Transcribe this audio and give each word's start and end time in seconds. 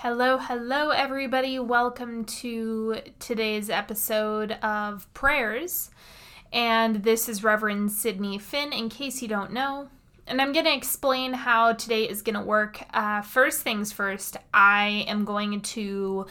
Hello, 0.00 0.36
hello, 0.36 0.90
everybody. 0.90 1.58
Welcome 1.58 2.26
to 2.26 2.98
today's 3.18 3.70
episode 3.70 4.52
of 4.62 5.08
Prayers. 5.14 5.90
And 6.52 6.96
this 7.02 7.30
is 7.30 7.42
Reverend 7.42 7.90
Sydney 7.92 8.38
Finn, 8.38 8.74
in 8.74 8.90
case 8.90 9.22
you 9.22 9.26
don't 9.28 9.54
know. 9.54 9.88
And 10.26 10.42
I'm 10.42 10.52
going 10.52 10.66
to 10.66 10.74
explain 10.74 11.32
how 11.32 11.72
today 11.72 12.04
is 12.06 12.20
going 12.20 12.34
to 12.34 12.42
work. 12.42 12.82
Uh, 12.92 13.22
first 13.22 13.62
things 13.62 13.90
first, 13.90 14.36
I 14.52 15.06
am 15.08 15.24
going 15.24 15.62
to 15.62 16.26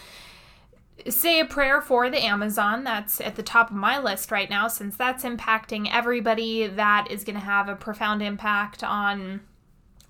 say 1.10 1.40
a 1.40 1.46
prayer 1.46 1.82
for 1.82 2.08
the 2.12 2.24
Amazon. 2.24 2.84
That's 2.84 3.20
at 3.20 3.36
the 3.36 3.42
top 3.42 3.72
of 3.72 3.76
my 3.76 3.98
list 3.98 4.30
right 4.30 4.50
now, 4.50 4.68
since 4.68 4.96
that's 4.96 5.24
impacting 5.24 5.90
everybody. 5.92 6.68
That 6.68 7.08
is 7.10 7.24
going 7.24 7.40
to 7.40 7.44
have 7.44 7.68
a 7.68 7.76
profound 7.76 8.22
impact 8.22 8.84
on 8.84 9.42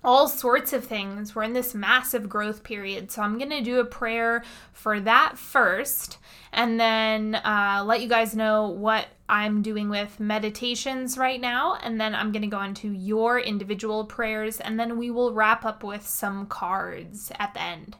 all 0.06 0.28
sorts 0.28 0.72
of 0.72 0.84
things. 0.84 1.34
We're 1.34 1.42
in 1.42 1.52
this 1.52 1.74
massive 1.74 2.28
growth 2.28 2.62
period. 2.62 3.10
So 3.10 3.22
I'm 3.22 3.38
going 3.38 3.50
to 3.50 3.60
do 3.60 3.80
a 3.80 3.84
prayer 3.84 4.44
for 4.72 5.00
that 5.00 5.36
first 5.36 6.18
and 6.52 6.78
then 6.78 7.34
uh, 7.34 7.82
let 7.84 8.00
you 8.00 8.08
guys 8.08 8.34
know 8.36 8.68
what 8.68 9.08
I'm 9.28 9.62
doing 9.62 9.88
with 9.88 10.20
meditations 10.20 11.18
right 11.18 11.40
now. 11.40 11.76
And 11.82 12.00
then 12.00 12.14
I'm 12.14 12.30
going 12.30 12.42
to 12.42 12.48
go 12.48 12.62
into 12.62 12.92
your 12.92 13.40
individual 13.40 14.04
prayers 14.04 14.60
and 14.60 14.78
then 14.78 14.96
we 14.96 15.10
will 15.10 15.34
wrap 15.34 15.64
up 15.64 15.82
with 15.82 16.06
some 16.06 16.46
cards 16.46 17.32
at 17.40 17.52
the 17.54 17.60
end. 17.60 17.96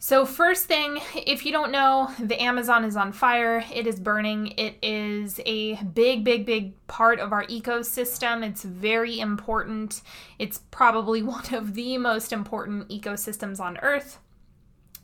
So, 0.00 0.24
first 0.24 0.66
thing, 0.66 1.00
if 1.16 1.44
you 1.44 1.50
don't 1.50 1.72
know, 1.72 2.12
the 2.20 2.40
Amazon 2.40 2.84
is 2.84 2.96
on 2.96 3.10
fire. 3.10 3.64
It 3.74 3.84
is 3.84 3.98
burning. 3.98 4.54
It 4.56 4.76
is 4.80 5.40
a 5.44 5.74
big, 5.82 6.22
big, 6.24 6.46
big 6.46 6.86
part 6.86 7.18
of 7.18 7.32
our 7.32 7.44
ecosystem. 7.46 8.48
It's 8.48 8.62
very 8.62 9.18
important. 9.18 10.02
It's 10.38 10.60
probably 10.70 11.22
one 11.24 11.52
of 11.52 11.74
the 11.74 11.98
most 11.98 12.32
important 12.32 12.88
ecosystems 12.88 13.58
on 13.58 13.76
Earth. 13.78 14.18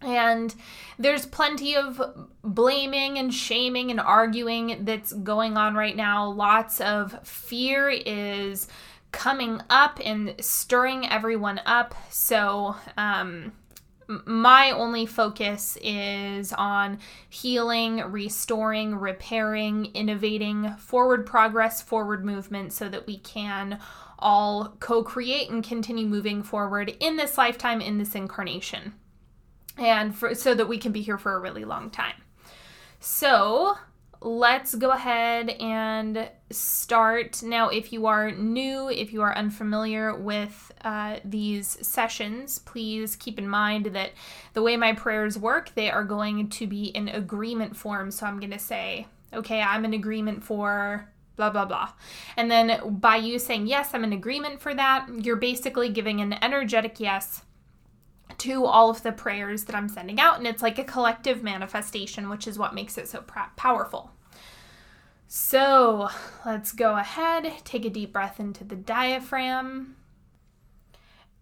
And 0.00 0.54
there's 0.98 1.26
plenty 1.26 1.74
of 1.74 2.28
blaming 2.42 3.18
and 3.18 3.34
shaming 3.34 3.90
and 3.90 3.98
arguing 3.98 4.84
that's 4.84 5.12
going 5.12 5.56
on 5.56 5.74
right 5.74 5.96
now. 5.96 6.28
Lots 6.28 6.80
of 6.80 7.26
fear 7.26 7.88
is 7.88 8.68
coming 9.10 9.60
up 9.70 9.98
and 10.04 10.34
stirring 10.40 11.08
everyone 11.08 11.60
up. 11.66 11.94
So, 12.10 12.76
um, 12.96 13.52
my 14.08 14.70
only 14.70 15.06
focus 15.06 15.78
is 15.82 16.52
on 16.52 16.98
healing, 17.28 17.98
restoring, 17.98 18.96
repairing, 18.96 19.86
innovating, 19.86 20.74
forward 20.76 21.26
progress, 21.26 21.82
forward 21.82 22.24
movement 22.24 22.72
so 22.72 22.88
that 22.88 23.06
we 23.06 23.18
can 23.18 23.78
all 24.18 24.76
co 24.80 25.02
create 25.02 25.50
and 25.50 25.64
continue 25.64 26.06
moving 26.06 26.42
forward 26.42 26.96
in 27.00 27.16
this 27.16 27.36
lifetime, 27.36 27.80
in 27.80 27.98
this 27.98 28.14
incarnation, 28.14 28.94
and 29.76 30.14
for, 30.14 30.34
so 30.34 30.54
that 30.54 30.68
we 30.68 30.78
can 30.78 30.92
be 30.92 31.02
here 31.02 31.18
for 31.18 31.34
a 31.34 31.40
really 31.40 31.64
long 31.64 31.90
time. 31.90 32.14
So, 33.00 33.76
let's 34.24 34.74
go 34.74 34.90
ahead 34.90 35.50
and 35.50 36.30
start. 36.50 37.42
Now, 37.42 37.68
if 37.68 37.92
you 37.92 38.06
are 38.06 38.30
new, 38.30 38.88
if 38.88 39.12
you 39.12 39.20
are 39.20 39.36
unfamiliar 39.36 40.16
with 40.16 40.72
uh, 40.82 41.18
these 41.24 41.76
sessions, 41.86 42.58
please 42.58 43.16
keep 43.16 43.38
in 43.38 43.46
mind 43.46 43.86
that 43.86 44.12
the 44.54 44.62
way 44.62 44.78
my 44.78 44.94
prayers 44.94 45.38
work, 45.38 45.74
they 45.74 45.90
are 45.90 46.04
going 46.04 46.48
to 46.48 46.66
be 46.66 46.84
in 46.84 47.08
agreement 47.08 47.76
form. 47.76 48.10
So 48.10 48.24
I'm 48.24 48.40
going 48.40 48.50
to 48.52 48.58
say, 48.58 49.06
okay, 49.32 49.60
I'm 49.60 49.84
in 49.84 49.92
agreement 49.92 50.42
for 50.42 51.10
blah, 51.36 51.50
blah, 51.50 51.66
blah. 51.66 51.90
And 52.36 52.50
then 52.50 52.96
by 52.98 53.16
you 53.16 53.38
saying, 53.38 53.66
yes, 53.66 53.90
I'm 53.92 54.04
in 54.04 54.12
agreement 54.14 54.60
for 54.60 54.74
that, 54.74 55.06
you're 55.22 55.36
basically 55.36 55.90
giving 55.90 56.20
an 56.20 56.32
energetic 56.42 56.98
yes 56.98 57.42
to 58.38 58.64
all 58.64 58.90
of 58.90 59.02
the 59.02 59.12
prayers 59.12 59.64
that 59.64 59.76
I'm 59.76 59.88
sending 59.88 60.20
out. 60.20 60.38
And 60.38 60.46
it's 60.46 60.62
like 60.62 60.78
a 60.78 60.84
collective 60.84 61.42
manifestation, 61.42 62.28
which 62.28 62.46
is 62.46 62.58
what 62.58 62.74
makes 62.74 62.98
it 62.98 63.08
so 63.08 63.24
powerful. 63.56 64.10
So 65.26 66.08
let's 66.44 66.72
go 66.72 66.96
ahead, 66.96 67.52
take 67.64 67.84
a 67.84 67.90
deep 67.90 68.12
breath 68.12 68.38
into 68.38 68.64
the 68.64 68.76
diaphragm. 68.76 69.96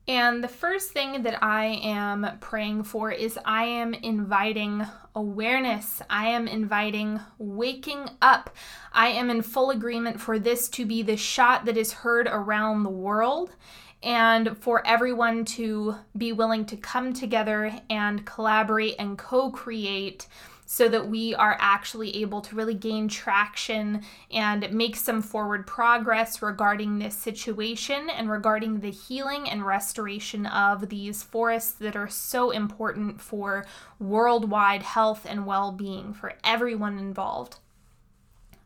And 0.09 0.43
the 0.43 0.49
first 0.49 0.91
thing 0.91 1.23
that 1.23 1.43
I 1.45 1.81
am 1.83 2.39
praying 2.41 2.85
for 2.85 3.13
is 3.13 3.39
I 3.45 3.65
am 3.65 3.95
inviting 3.95 4.85
awareness. 5.15 6.03
I 6.11 6.29
am 6.31 6.49
inviting 6.49 7.21
waking 7.39 8.11
up. 8.21 8.51
I 8.93 9.09
am 9.09 9.31
in 9.31 9.43
full 9.43 9.71
agreement 9.71 10.21
for 10.21 10.41
this 10.41 10.69
to 10.71 10.85
be 10.85 11.03
the 11.03 11.17
shot 11.17 11.67
that 11.67 11.77
is 11.77 11.93
heard 11.93 12.27
around 12.27 12.83
the 12.83 12.91
world 12.91 13.55
and 14.03 14.59
for 14.59 14.85
everyone 14.85 15.45
to 15.45 15.95
be 16.17 16.33
willing 16.33 16.65
to 16.67 16.77
come 16.77 17.13
together 17.13 17.73
and 17.89 18.27
collaborate 18.27 18.97
and 18.99 19.17
co 19.17 19.51
create 19.51 20.27
so 20.73 20.89
that 20.89 21.07
we 21.07 21.35
are 21.35 21.55
actually 21.61 22.17
able 22.17 22.41
to 22.41 22.57
really 22.57 22.73
gain 22.73 23.07
traction 23.07 24.03
and 24.31 24.73
make 24.73 24.97
some 24.97 25.21
forward 25.21 25.67
progress 25.67 26.41
regarding 26.41 26.99
this 26.99 27.15
situation 27.15 28.09
and 28.09 28.31
regarding 28.31 28.81
the 28.81 28.91
healing 28.91 29.47
and 29.51 29.67
restoration 29.67 30.47
of 30.47 30.89
these 30.89 31.23
forests 31.23 31.73
that 31.73 31.95
are 31.95 32.09
so 32.09 32.51
important 32.51 33.21
for 33.21 33.67
worldwide 34.01 34.83
health 34.83 35.27
and 35.29 35.45
well 35.45 35.73
being 35.73 36.15
for 36.15 36.33
everyone 36.43 36.99
involved. 36.99 37.59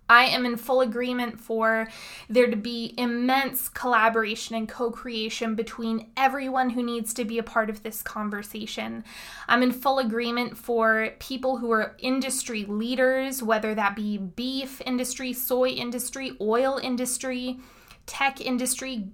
I 0.08 0.26
am 0.26 0.46
in 0.46 0.56
full 0.56 0.80
agreement 0.80 1.40
for 1.40 1.88
there 2.28 2.48
to 2.48 2.56
be 2.56 2.94
immense 2.96 3.68
collaboration 3.68 4.54
and 4.54 4.68
co 4.68 4.90
creation 4.90 5.54
between 5.54 6.08
everyone 6.16 6.70
who 6.70 6.82
needs 6.82 7.12
to 7.14 7.24
be 7.24 7.38
a 7.38 7.42
part 7.42 7.70
of 7.70 7.82
this 7.82 8.02
conversation. 8.02 9.04
I'm 9.48 9.62
in 9.62 9.72
full 9.72 9.98
agreement 9.98 10.56
for 10.56 11.10
people 11.18 11.58
who 11.58 11.70
are 11.72 11.96
industry 11.98 12.64
leaders, 12.64 13.42
whether 13.42 13.74
that 13.74 13.96
be 13.96 14.18
beef 14.18 14.80
industry, 14.86 15.32
soy 15.32 15.70
industry, 15.70 16.36
oil 16.40 16.78
industry 16.82 17.58
tech 18.06 18.40
industry, 18.40 19.08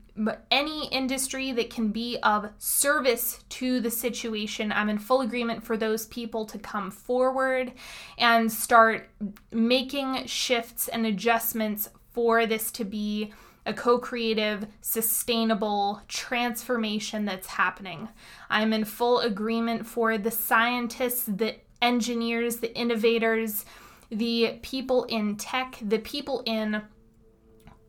any 0.50 0.88
industry 0.88 1.50
that 1.53 1.70
can 1.70 1.88
be 1.88 2.19
of 2.22 2.50
service 2.58 3.42
to 3.48 3.80
the 3.80 3.91
situation. 3.91 4.70
I'm 4.70 4.91
in 4.91 4.98
full 4.98 5.22
agreement 5.22 5.64
for 5.64 5.76
those 5.76 6.06
people 6.06 6.44
to 6.47 6.58
come 6.58 6.91
forward 6.91 7.72
and 8.19 8.52
start 8.52 9.08
making 9.50 10.26
shifts 10.26 10.88
and 10.88 11.06
adjustments 11.06 11.88
for 12.12 12.47
this 12.47 12.70
to 12.72 12.84
be 12.84 13.32
a 13.64 13.72
co 13.72 13.98
creative, 13.98 14.66
sustainable 14.81 16.02
transformation 16.08 17.25
that's 17.25 17.47
happening. 17.47 18.08
I'm 18.50 18.72
in 18.72 18.84
full 18.84 19.20
agreement 19.20 19.86
for 19.86 20.19
the 20.19 20.31
scientists, 20.31 21.25
the 21.25 21.56
engineers, 21.81 22.56
the 22.56 22.76
innovators, 22.76 23.64
the 24.10 24.58
people 24.62 25.04
in 25.04 25.36
tech, 25.36 25.78
the 25.81 25.98
people 25.98 26.42
in 26.44 26.82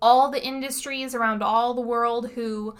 all 0.03 0.29
the 0.29 0.45
industries 0.45 1.15
around 1.15 1.41
all 1.41 1.73
the 1.73 1.81
world 1.81 2.31
who 2.31 2.75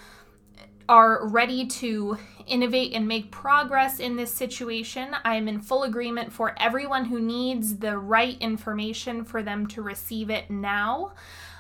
are 0.90 1.26
ready 1.30 1.66
to 1.66 2.18
innovate 2.46 2.92
and 2.92 3.08
make 3.08 3.32
progress 3.32 4.02
in 4.02 4.18
this 4.18 4.34
situation. 4.34 5.16
I 5.24 5.36
am 5.36 5.48
in 5.48 5.62
full 5.62 5.84
agreement 5.84 6.34
for 6.34 6.54
everyone 6.60 7.06
who 7.06 7.22
needs 7.22 7.78
the 7.78 7.98
right 7.98 8.38
information 8.42 9.24
for 9.24 9.42
them 9.42 9.68
to 9.68 9.82
receive 9.82 10.30
it 10.30 10.52
now. 10.52 11.14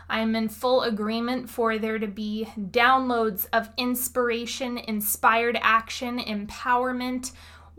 I 0.09 0.19
am 0.19 0.35
in 0.35 0.49
full 0.49 0.81
agreement 0.81 1.49
for 1.49 1.77
there 1.77 1.97
to 1.97 2.07
be 2.07 2.49
downloads 2.57 3.45
of 3.53 3.69
inspiration, 3.77 4.77
inspired 4.77 5.57
action, 5.61 6.19
empowerment 6.19 7.31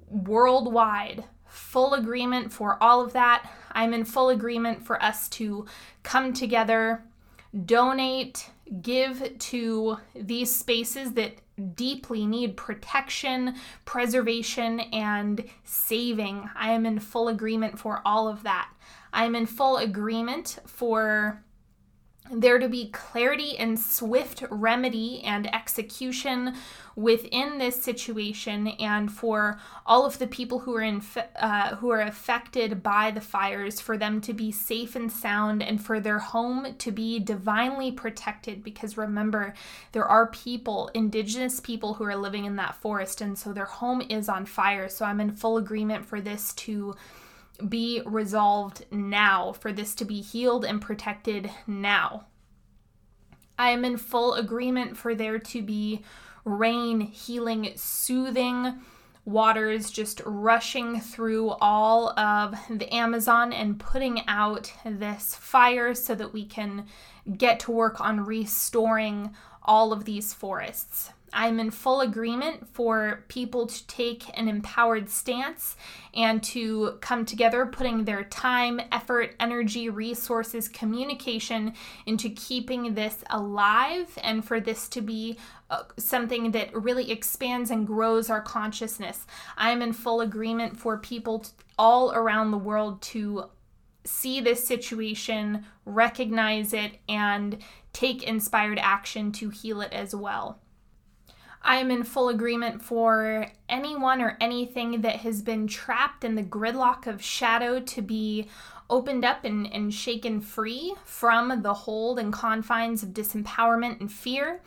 worldwide. 0.09 1.25
Full 1.47 1.93
agreement 1.93 2.50
for 2.50 2.83
all 2.83 3.05
of 3.05 3.12
that. 3.12 3.47
I'm 3.73 3.93
in 3.93 4.06
full 4.06 4.31
agreement 4.31 4.87
for 4.87 5.00
us 5.03 5.28
to 5.31 5.67
come 6.03 6.33
together 6.33 7.05
donate, 7.67 8.51
give 8.83 9.39
to 9.39 9.99
these 10.15 10.55
spaces 10.55 11.13
that 11.13 11.35
deeply 11.77 12.27
need 12.27 12.57
protection, 12.57 13.55
preservation, 13.85 14.81
and 14.81 15.45
saving. 15.62 16.49
I 16.56 16.73
am 16.73 16.85
in 16.87 16.99
full 16.99 17.29
agreement 17.29 17.79
for 17.79 18.03
all 18.05 18.29
of 18.29 18.43
that. 18.43 18.71
I 19.12 19.25
am 19.25 19.37
in 19.37 19.47
full 19.47 19.77
agreement 19.77 20.59
for 20.67 21.44
there 22.31 22.59
to 22.59 22.69
be 22.69 22.88
clarity 22.88 23.59
and 23.59 23.79
swift 23.79 24.43
remedy 24.50 25.23
and 25.25 25.53
execution 25.55 26.55
within 26.97 27.59
this 27.59 27.82
situation 27.82 28.69
and 28.69 29.12
for 29.12 29.61
all 29.85 30.06
of 30.06 30.19
the 30.19 30.26
people 30.26 30.61
who 30.61 30.75
are 30.75 30.82
in 30.82 31.03
uh, 31.37 31.76
who 31.76 31.91
are 31.91 32.00
affected 32.00 32.82
by 32.82 33.11
the 33.11 33.21
fires 33.21 33.79
for 33.79 33.99
them 33.99 34.23
to 34.23 34.32
be 34.32 34.50
safe 34.50 34.97
and 34.97 35.12
sound 35.12 35.62
and 35.62 35.85
for 35.85 36.00
their 36.00 36.19
home 36.19 36.75
to 36.79 36.91
be 36.91 37.19
divinely 37.19 37.93
protected. 37.93 38.65
Because 38.65 38.97
remember 38.97 39.53
there 39.93 40.06
are 40.06 40.29
people 40.29 40.91
indigenous 40.94 41.61
people 41.61 41.94
who 41.94 42.05
are 42.05 42.17
living 42.17 42.47
in 42.47 42.56
that 42.56 42.75
forest 42.76 43.21
and 43.21 43.37
so 43.37 43.53
their 43.53 43.65
home 43.67 44.03
is 44.09 44.31
on 44.31 44.47
fire. 44.47 44.88
So 44.88 45.05
i'm 45.05 45.21
in 45.21 45.32
full 45.32 45.59
agreement 45.59 46.06
for 46.06 46.23
this 46.23 46.55
to 46.55 46.94
be 47.69 48.03
resolved 48.05 48.87
now, 48.91 49.53
for 49.53 49.73
this 49.73 49.95
to 49.97 50.05
be 50.05 50.21
healed 50.21 50.65
and 50.65 50.81
protected 50.81 51.51
now. 51.67 52.27
I 53.59 53.71
am 53.71 53.85
in 53.85 53.97
full 53.97 54.35
agreement 54.35 54.97
for 54.97 55.15
there 55.15 55.39
to 55.39 55.62
be 55.62 56.03
rain, 56.45 57.01
healing, 57.01 57.73
soothing 57.77 58.81
waters 59.25 59.91
just 59.91 60.21
rushing 60.27 61.01
through 61.01 61.51
all 61.61 62.19
of 62.19 62.55
the 62.69 62.93
Amazon 62.93 63.53
and 63.53 63.81
putting 63.81 64.21
out 64.29 64.73
this 64.85 65.35
fire 65.35 65.95
so 65.95 66.15
that 66.15 66.33
we 66.33 66.45
can 66.45 66.87
get 67.39 67.59
to 67.61 67.73
work 67.73 68.00
on 68.00 68.25
restoring 68.25 69.35
all 69.62 69.93
of 69.93 70.05
these 70.05 70.35
forests. 70.35 71.11
I'm 71.35 71.59
in 71.59 71.73
full 71.73 72.01
agreement 72.01 72.69
for 72.73 73.25
people 73.29 73.67
to 73.67 73.87
take 73.89 74.25
an 74.39 74.49
empowered 74.49 75.11
stance 75.11 75.77
and 76.15 76.43
to 76.45 76.99
come 77.01 77.27
together, 77.27 77.67
putting 77.67 78.05
their 78.05 78.23
time, 78.25 78.81
effort, 78.93 79.35
energy, 79.41 79.91
resources, 79.91 80.69
communication 80.69 81.75
into 82.07 82.31
keeping 82.31 82.95
this 82.95 83.25
alive 83.31 84.17
and 84.23 84.45
for 84.45 84.61
this 84.61 84.89
to 84.91 85.01
be 85.01 85.37
uh, 85.71 85.83
something 85.99 86.53
that 86.53 86.75
really 86.75 87.11
expands 87.11 87.71
and 87.71 87.87
grows 87.87 88.31
our 88.31 88.41
consciousness. 88.41 89.27
I'm 89.57 89.83
in 89.83 89.93
full 89.93 90.21
agreement 90.21 90.79
for 90.79 90.99
people 90.99 91.45
all 91.77 92.13
around 92.13 92.53
the 92.53 92.59
world 92.59 93.03
to 93.03 93.51
see 94.05 94.41
this 94.41 94.67
situation, 94.67 95.65
recognize 95.85 96.73
it, 96.73 96.99
and 97.09 97.59
take 97.93 98.23
inspired 98.23 98.79
action 98.79 99.33
to 99.33 99.51
heal 99.51 99.81
it 99.81 99.93
as 99.93 100.15
well. 100.15 100.61
I 101.66 101.76
am 101.76 101.90
in 101.90 102.05
full 102.05 102.28
agreement 102.28 102.82
for 102.82 103.46
anyone 103.70 104.20
or 104.20 104.37
anything 104.38 105.00
that 105.00 105.16
has 105.16 105.40
been 105.40 105.66
trapped 105.66 106.22
in 106.22 106.34
the 106.34 106.43
gridlock 106.43 107.06
of 107.06 107.22
shadow 107.22 107.81
to 107.81 108.02
be 108.02 108.49
opened 108.90 109.25
up 109.25 109.44
and, 109.44 109.72
and 109.72 109.93
shaken 109.93 110.43
free 110.43 110.94
from 111.06 111.62
the 111.62 111.72
hold 111.72 112.19
and 112.19 112.34
confines 112.34 113.02
of 113.02 113.11
disempowerment 113.11 114.00
and 114.00 114.12
fear. 114.12 114.61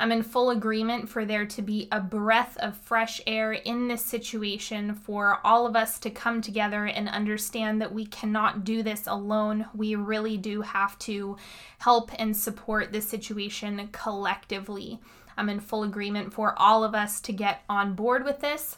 I'm 0.00 0.10
in 0.10 0.22
full 0.22 0.50
agreement 0.50 1.08
for 1.08 1.24
there 1.24 1.46
to 1.46 1.62
be 1.62 1.86
a 1.92 2.00
breath 2.00 2.56
of 2.56 2.76
fresh 2.76 3.20
air 3.26 3.52
in 3.52 3.86
this 3.86 4.04
situation 4.04 4.94
for 4.94 5.38
all 5.44 5.66
of 5.66 5.76
us 5.76 5.98
to 6.00 6.10
come 6.10 6.40
together 6.40 6.86
and 6.86 7.08
understand 7.08 7.80
that 7.80 7.92
we 7.92 8.06
cannot 8.06 8.64
do 8.64 8.82
this 8.82 9.06
alone. 9.06 9.66
We 9.74 9.94
really 9.94 10.36
do 10.36 10.62
have 10.62 10.98
to 11.00 11.36
help 11.78 12.10
and 12.18 12.36
support 12.36 12.92
this 12.92 13.06
situation 13.06 13.88
collectively. 13.92 15.00
I'm 15.40 15.48
in 15.48 15.60
full 15.60 15.82
agreement 15.82 16.34
for 16.34 16.54
all 16.58 16.84
of 16.84 16.94
us 16.94 17.18
to 17.22 17.32
get 17.32 17.62
on 17.66 17.94
board 17.94 18.24
with 18.24 18.40
this 18.40 18.76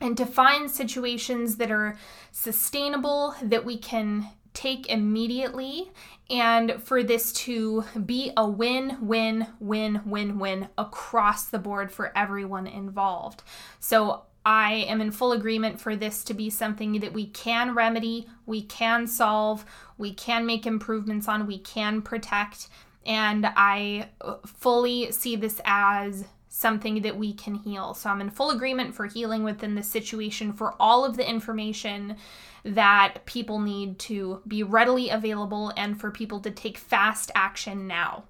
and 0.00 0.16
to 0.16 0.24
find 0.24 0.70
situations 0.70 1.56
that 1.56 1.70
are 1.70 1.98
sustainable 2.32 3.34
that 3.42 3.66
we 3.66 3.76
can 3.76 4.28
take 4.54 4.88
immediately 4.88 5.90
and 6.30 6.82
for 6.82 7.02
this 7.02 7.30
to 7.30 7.84
be 8.06 8.32
a 8.38 8.48
win 8.48 8.96
win 9.02 9.46
win 9.60 10.00
win 10.06 10.38
win 10.38 10.68
across 10.78 11.44
the 11.44 11.58
board 11.58 11.92
for 11.92 12.16
everyone 12.16 12.66
involved. 12.66 13.42
So 13.78 14.22
I 14.46 14.86
am 14.88 15.00
in 15.00 15.10
full 15.10 15.32
agreement 15.32 15.78
for 15.78 15.94
this 15.94 16.24
to 16.24 16.32
be 16.32 16.48
something 16.48 17.00
that 17.00 17.12
we 17.12 17.26
can 17.26 17.74
remedy, 17.74 18.28
we 18.46 18.62
can 18.62 19.06
solve, 19.06 19.66
we 19.98 20.14
can 20.14 20.46
make 20.46 20.66
improvements 20.66 21.28
on, 21.28 21.46
we 21.46 21.58
can 21.58 22.00
protect, 22.00 22.68
and 23.06 23.46
I 23.46 24.10
fully 24.44 25.12
see 25.12 25.36
this 25.36 25.60
as 25.64 26.24
something 26.48 27.02
that 27.02 27.16
we 27.16 27.32
can 27.32 27.54
heal. 27.54 27.94
So 27.94 28.10
I'm 28.10 28.20
in 28.20 28.30
full 28.30 28.50
agreement 28.50 28.94
for 28.94 29.06
healing 29.06 29.44
within 29.44 29.74
the 29.74 29.82
situation 29.82 30.52
for 30.52 30.74
all 30.80 31.04
of 31.04 31.16
the 31.16 31.28
information 31.28 32.16
that 32.64 33.18
people 33.26 33.60
need 33.60 33.98
to 34.00 34.42
be 34.48 34.62
readily 34.62 35.10
available 35.10 35.72
and 35.76 36.00
for 36.00 36.10
people 36.10 36.40
to 36.40 36.50
take 36.50 36.78
fast 36.78 37.30
action 37.34 37.86
now. 37.86 38.24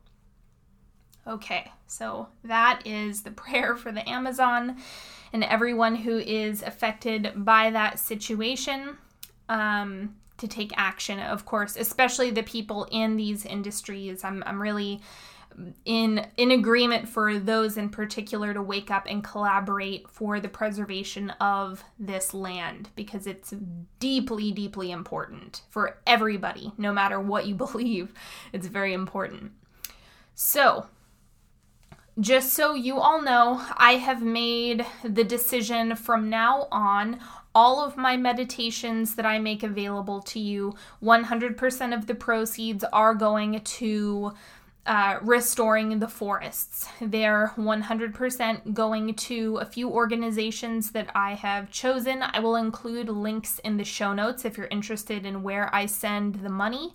Okay, 1.27 1.71
so 1.87 2.29
that 2.45 2.83
is 2.85 3.23
the 3.23 3.31
prayer 3.43 3.77
for 3.77 3.93
the 3.93 4.07
Amazon 4.09 4.77
and 5.33 5.43
everyone 5.45 5.95
who 5.95 6.19
is 6.19 6.63
affected 6.63 7.33
by 7.37 7.71
that 7.71 7.99
situation. 7.99 8.99
Um, 9.49 10.17
to 10.39 10.49
take 10.49 10.73
action, 10.77 11.19
of 11.19 11.45
course, 11.45 11.77
especially 11.77 12.31
the 12.31 12.43
people 12.43 12.87
in 12.91 13.17
these 13.17 13.45
industries. 13.45 14.25
I'm, 14.25 14.43
I'm 14.47 14.61
really 14.61 15.01
in 15.85 16.27
in 16.37 16.51
agreement 16.51 17.09
for 17.09 17.39
those 17.39 17.77
in 17.77 17.89
particular 17.89 18.53
to 18.53 18.61
wake 18.61 18.91
up 18.91 19.07
and 19.09 19.25
collaborate 19.25 20.09
for 20.11 20.39
the 20.39 20.49
preservation 20.49 21.31
of 21.41 21.83
this 21.99 22.35
land 22.35 22.91
because 22.95 23.27
it's 23.27 23.55
deeply 23.99 24.53
deeply 24.53 24.91
important 24.91 25.63
for 25.71 25.99
everybody 26.07 26.73
no 26.77 26.93
matter 26.93 27.19
what 27.19 27.47
you 27.47 27.55
believe 27.67 28.13
it's 28.53 28.67
very 28.67 28.93
important 28.93 29.53
so 30.35 30.87
just 32.19 32.55
so 32.55 32.75
you 32.75 32.99
all 32.99 33.21
know, 33.21 33.63
I 33.77 33.93
have 33.93 34.23
made 34.23 34.87
the 35.05 35.25
decision 35.25 35.97
from 35.97 36.31
now 36.31 36.67
on 36.73 37.21
all 37.55 37.83
of 37.83 37.97
my 37.97 38.19
meditations 38.19 39.15
that 39.15 39.25
I 39.25 39.39
make 39.39 39.63
available 39.63 40.21
to 40.23 40.39
you, 40.39 40.75
100% 41.03 41.95
of 41.95 42.07
the 42.07 42.15
proceeds 42.15 42.85
are 42.93 43.15
going 43.15 43.61
to 43.61 44.33
uh, 44.87 45.19
restoring 45.23 45.99
the 45.99 46.09
forests. 46.09 46.87
They're 47.01 47.53
100% 47.57 48.73
going 48.73 49.15
to 49.15 49.57
a 49.57 49.65
few 49.65 49.91
organizations 49.91 50.93
that 50.93 51.11
I 51.15 51.35
have 51.35 51.71
chosen. 51.71 52.23
I 52.23 52.39
will 52.39 52.57
include 52.57 53.09
links 53.09 53.59
in 53.61 53.77
the 53.77 53.85
show 53.85 54.13
notes 54.13 54.45
if 54.45 54.57
you're 54.57 54.69
interested 54.69 55.27
in 55.27 55.43
where 55.43 55.75
I 55.75 55.87
send 55.87 56.37
the 56.37 56.49
money. 56.49 56.95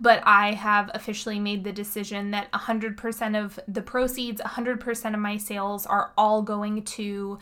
But 0.00 0.22
I 0.24 0.52
have 0.52 0.90
officially 0.94 1.40
made 1.40 1.64
the 1.64 1.72
decision 1.72 2.30
that 2.30 2.52
100% 2.52 3.42
of 3.42 3.58
the 3.66 3.82
proceeds, 3.82 4.40
100% 4.42 5.14
of 5.14 5.20
my 5.20 5.36
sales 5.36 5.86
are 5.86 6.12
all 6.18 6.42
going 6.42 6.84
to 6.84 7.38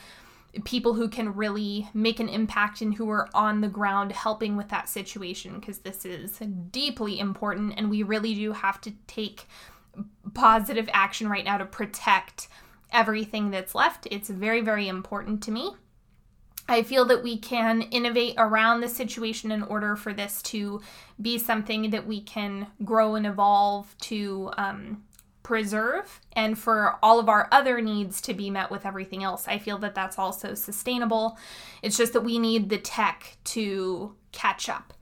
people 0.65 0.95
who 0.95 1.09
can 1.09 1.35
really 1.35 1.89
make 1.93 2.21
an 2.21 2.29
impact 2.29 2.81
and 2.81 2.95
who 2.95 3.09
are 3.11 3.29
on 3.35 3.61
the 3.61 3.69
ground 3.69 4.13
helping 4.13 4.57
with 4.57 4.69
that 4.69 4.89
situation 4.89 5.59
because 5.61 5.79
this 5.79 6.05
is 6.05 6.39
deeply 6.71 7.19
important 7.19 7.75
and 7.77 7.91
we 7.91 8.03
really 8.03 8.35
do 8.35 8.53
have 8.53 8.81
to 8.81 8.93
take 9.07 9.47
positive 10.35 10.89
action 10.93 11.29
right 11.29 11.45
now 11.45 11.59
to 11.59 11.65
protect 11.65 12.49
everything 12.93 13.51
that's 13.51 13.75
left. 13.75 14.09
It's 14.11 14.29
very, 14.29 14.61
very 14.61 14.89
important 14.89 15.43
to 15.45 15.51
me. 15.51 15.75
I 16.69 16.83
feel 16.83 17.07
that 17.07 17.23
we 17.23 17.39
can 17.39 17.83
innovate 17.83 18.35
around 18.37 18.81
the 18.81 18.89
situation 18.89 19.51
in 19.51 19.63
order 19.63 19.97
for 19.97 20.13
this 20.13 20.43
to 20.43 20.83
be 21.21 21.39
something 21.39 21.91
that 21.91 22.07
we 22.07 22.21
can 22.21 22.67
grow 22.85 23.15
and 23.15 23.27
evolve 23.27 23.97
to 24.01 24.51
um, 24.59 25.03
preserve 25.43 26.21
and 26.35 26.59
for 26.59 26.99
all 27.03 27.19
of 27.19 27.31
our 27.31 27.49
other 27.51 27.81
needs 27.81 28.21
to 28.21 28.35
be 28.35 28.51
met 28.51 28.71
with 28.71 28.85
everything 28.85 29.25
else. 29.25 29.49
I 29.49 29.57
feel 29.57 29.79
that 29.79 29.95
that's 29.95 30.19
also 30.19 30.53
sustainable. 30.53 31.39
It's 31.81 31.97
just 31.97 32.13
that 32.13 32.21
we 32.21 32.39
need 32.39 32.69
the 32.69 32.77
tech 32.77 33.39
to 33.45 34.15
catch 34.33 34.69
up. 34.69 34.93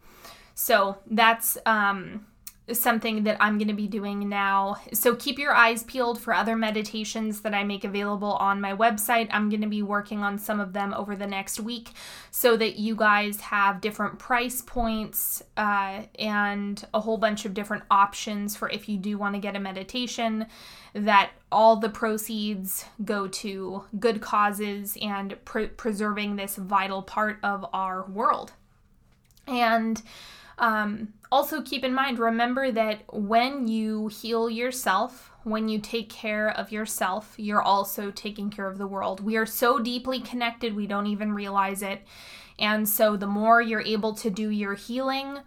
So 0.55 0.99
that's 1.11 1.59
um, 1.67 2.27
something 2.73 3.23
that 3.23 3.37
I'm 3.41 3.59
going 3.59 3.69
to 3.69 3.75
be 3.75 3.87
doing 3.87 4.29
now. 4.29 4.77
So 4.93 5.15
keep 5.15 5.39
your 5.39 5.55
eyes 5.55 5.85
peeled 5.85 6.21
for 6.21 6.35
other 6.35 6.57
meditations 6.57 7.43
that 7.43 7.55
I 7.55 7.63
make 7.63 7.85
available 7.85 8.33
on 8.33 8.61
my 8.61 8.75
website. 8.75 9.29
I'm 9.31 9.49
going 9.49 9.61
to 9.61 9.69
be 9.69 9.83
working 9.83 10.21
on 10.21 10.39
some 10.39 10.59
of 10.59 10.73
them 10.73 10.93
over 10.93 11.15
the 11.15 11.29
next 11.29 11.61
week 11.61 11.91
so 12.33 12.57
that 12.57 12.77
you 12.77 12.97
guys 12.97 13.41
have 13.41 13.81
different 13.81 14.19
price 14.19 14.63
points 14.63 15.45
uh, 15.57 16.03
and 16.19 16.85
a 16.93 17.01
whole 17.01 17.19
bunch 17.19 17.45
of 17.45 17.55
different 17.55 17.85
options 17.91 18.57
for 18.57 18.69
if 18.69 18.89
you 18.89 18.99
do 18.99 19.17
want 19.17 19.35
to 19.37 19.41
get 19.41 19.55
a 19.55 19.61
meditation 19.61 20.47
that 20.93 21.31
all 21.53 21.77
the 21.77 21.89
proceeds 21.89 22.85
go 23.05 23.29
to 23.29 23.85
good 24.01 24.21
causes 24.21 24.99
and 25.01 25.37
pre- 25.45 25.69
preserving 25.69 26.35
this 26.35 26.57
vital 26.57 27.03
part 27.03 27.39
of 27.45 27.65
our 27.73 28.05
world. 28.07 28.53
And 29.47 30.03
um, 30.59 31.13
also, 31.31 31.61
keep 31.61 31.85
in 31.85 31.93
mind, 31.93 32.19
remember 32.19 32.71
that 32.71 33.03
when 33.13 33.69
you 33.69 34.09
heal 34.09 34.49
yourself, 34.49 35.31
when 35.45 35.69
you 35.69 35.79
take 35.79 36.09
care 36.09 36.49
of 36.49 36.73
yourself, 36.73 37.35
you're 37.37 37.63
also 37.63 38.11
taking 38.11 38.49
care 38.51 38.69
of 38.69 38.79
the 38.79 38.87
world. 38.87 39.21
We 39.21 39.37
are 39.37 39.47
so 39.47 39.79
deeply 39.79 40.21
connected, 40.21 40.75
we 40.75 40.87
don't 40.87 41.09
even 41.09 41.33
realize 41.33 41.83
it. 41.83 42.03
And 42.59 42.89
so, 42.89 43.17
the 43.17 43.27
more 43.27 43.61
you're 43.61 43.83
able 43.83 44.15
to 44.15 44.31
do 44.31 44.51
your 44.51 44.75
healing 44.75 45.41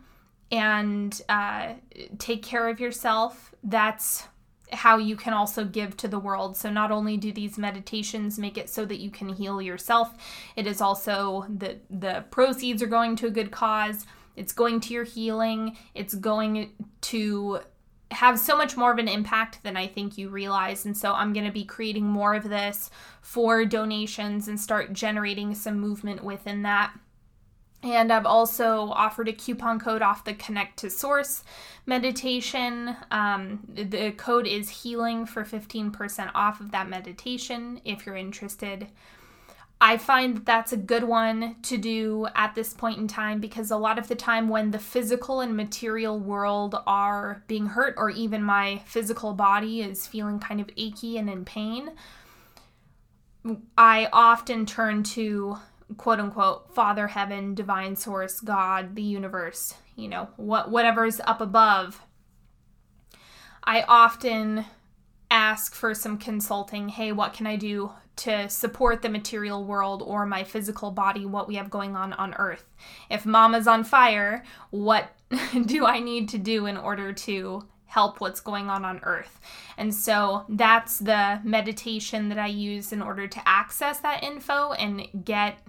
and 0.51 1.19
uh, 1.29 1.73
take 2.17 2.43
care 2.43 2.67
of 2.69 2.79
yourself, 2.79 3.53
that's 3.63 4.27
how 4.71 4.97
you 4.97 5.15
can 5.15 5.33
also 5.33 5.65
give 5.65 5.97
to 5.97 6.07
the 6.07 6.19
world. 6.19 6.55
So 6.55 6.69
not 6.69 6.91
only 6.91 7.17
do 7.17 7.31
these 7.31 7.57
meditations 7.57 8.37
make 8.37 8.55
it 8.55 8.69
so 8.69 8.85
that 8.85 8.99
you 8.99 9.09
can 9.09 9.29
heal 9.29 9.59
yourself, 9.59 10.13
it 10.55 10.67
is 10.67 10.79
also 10.79 11.45
that 11.49 11.81
the 11.89 12.23
proceeds 12.29 12.83
are 12.83 12.87
going 12.87 13.15
to 13.15 13.27
a 13.27 13.31
good 13.31 13.49
cause 13.49 14.05
it's 14.39 14.53
going 14.53 14.79
to 14.81 14.93
your 14.93 15.03
healing. 15.03 15.77
It's 15.93 16.15
going 16.15 16.71
to 17.01 17.59
have 18.11 18.39
so 18.39 18.57
much 18.57 18.75
more 18.75 18.91
of 18.91 18.97
an 18.97 19.07
impact 19.07 19.61
than 19.63 19.77
I 19.77 19.85
think 19.85 20.17
you 20.17 20.29
realize. 20.29 20.85
And 20.85 20.97
so 20.97 21.13
I'm 21.13 21.33
going 21.33 21.45
to 21.45 21.51
be 21.51 21.65
creating 21.65 22.05
more 22.05 22.33
of 22.33 22.49
this 22.49 22.89
for 23.21 23.65
donations 23.65 24.47
and 24.47 24.59
start 24.59 24.93
generating 24.93 25.53
some 25.53 25.79
movement 25.79 26.23
within 26.23 26.63
that. 26.63 26.93
And 27.83 28.11
I've 28.11 28.25
also 28.25 28.89
offered 28.91 29.27
a 29.27 29.33
coupon 29.33 29.79
code 29.79 30.01
off 30.01 30.25
the 30.25 30.33
Connect 30.33 30.79
to 30.79 30.89
Source 30.89 31.43
meditation. 31.85 32.95
Um, 33.11 33.59
the 33.73 34.11
code 34.11 34.47
is 34.47 34.69
healing 34.69 35.25
for 35.25 35.43
15% 35.43 36.31
off 36.33 36.59
of 36.59 36.71
that 36.71 36.89
meditation 36.89 37.79
if 37.85 38.05
you're 38.05 38.17
interested. 38.17 38.87
I 39.81 39.97
find 39.97 40.35
that 40.35 40.45
that's 40.45 40.73
a 40.73 40.77
good 40.77 41.05
one 41.05 41.55
to 41.63 41.77
do 41.77 42.27
at 42.35 42.53
this 42.53 42.73
point 42.73 42.97
in 42.97 43.07
time 43.07 43.39
because 43.39 43.71
a 43.71 43.77
lot 43.77 43.97
of 43.97 44.09
the 44.09 44.15
time 44.15 44.49
when 44.49 44.71
the 44.71 44.79
physical 44.79 45.39
and 45.39 45.55
material 45.55 46.19
world 46.19 46.75
are 46.85 47.43
being 47.47 47.67
hurt, 47.67 47.95
or 47.97 48.09
even 48.09 48.43
my 48.43 48.81
physical 48.85 49.33
body 49.33 49.81
is 49.81 50.05
feeling 50.05 50.39
kind 50.39 50.59
of 50.59 50.69
achy 50.75 51.17
and 51.17 51.29
in 51.29 51.45
pain, 51.45 51.91
I 53.77 54.09
often 54.11 54.65
turn 54.65 55.03
to 55.03 55.57
quote 55.95 56.19
unquote 56.19 56.75
Father 56.75 57.07
Heaven, 57.07 57.55
Divine 57.55 57.95
Source, 57.95 58.41
God, 58.41 58.95
the 58.95 59.01
universe, 59.01 59.75
you 59.95 60.09
know, 60.09 60.27
what 60.35 60.69
whatever's 60.69 61.21
up 61.21 61.39
above. 61.39 62.01
I 63.63 63.83
often 63.83 64.65
ask 65.31 65.73
for 65.73 65.93
some 65.93 66.17
consulting. 66.17 66.89
Hey, 66.89 67.13
what 67.13 67.33
can 67.33 67.47
I 67.47 67.55
do 67.55 67.91
to 68.19 68.49
support 68.49 69.01
the 69.01 69.09
material 69.09 69.63
world 69.63 70.03
or 70.05 70.25
my 70.25 70.43
physical 70.43 70.91
body, 70.91 71.25
what 71.25 71.47
we 71.47 71.55
have 71.55 71.69
going 71.69 71.95
on 71.95 72.13
on 72.13 72.33
earth. 72.35 72.65
If 73.09 73.25
mama's 73.25 73.67
on 73.67 73.83
fire, 73.83 74.43
what 74.71 75.11
do 75.65 75.85
I 75.85 75.99
need 75.99 76.29
to 76.29 76.37
do 76.37 76.65
in 76.65 76.77
order 76.77 77.13
to 77.13 77.67
help 77.85 78.19
what's 78.19 78.41
going 78.41 78.69
on 78.69 78.83
on 78.83 78.99
earth? 79.03 79.39
And 79.77 79.95
so 79.95 80.45
that's 80.49 80.99
the 80.99 81.39
meditation 81.43 82.29
that 82.29 82.37
I 82.37 82.47
use 82.47 82.91
in 82.91 83.01
order 83.01 83.27
to 83.27 83.47
access 83.47 83.99
that 83.99 84.23
info 84.23 84.73
and 84.73 85.07
get 85.23 85.59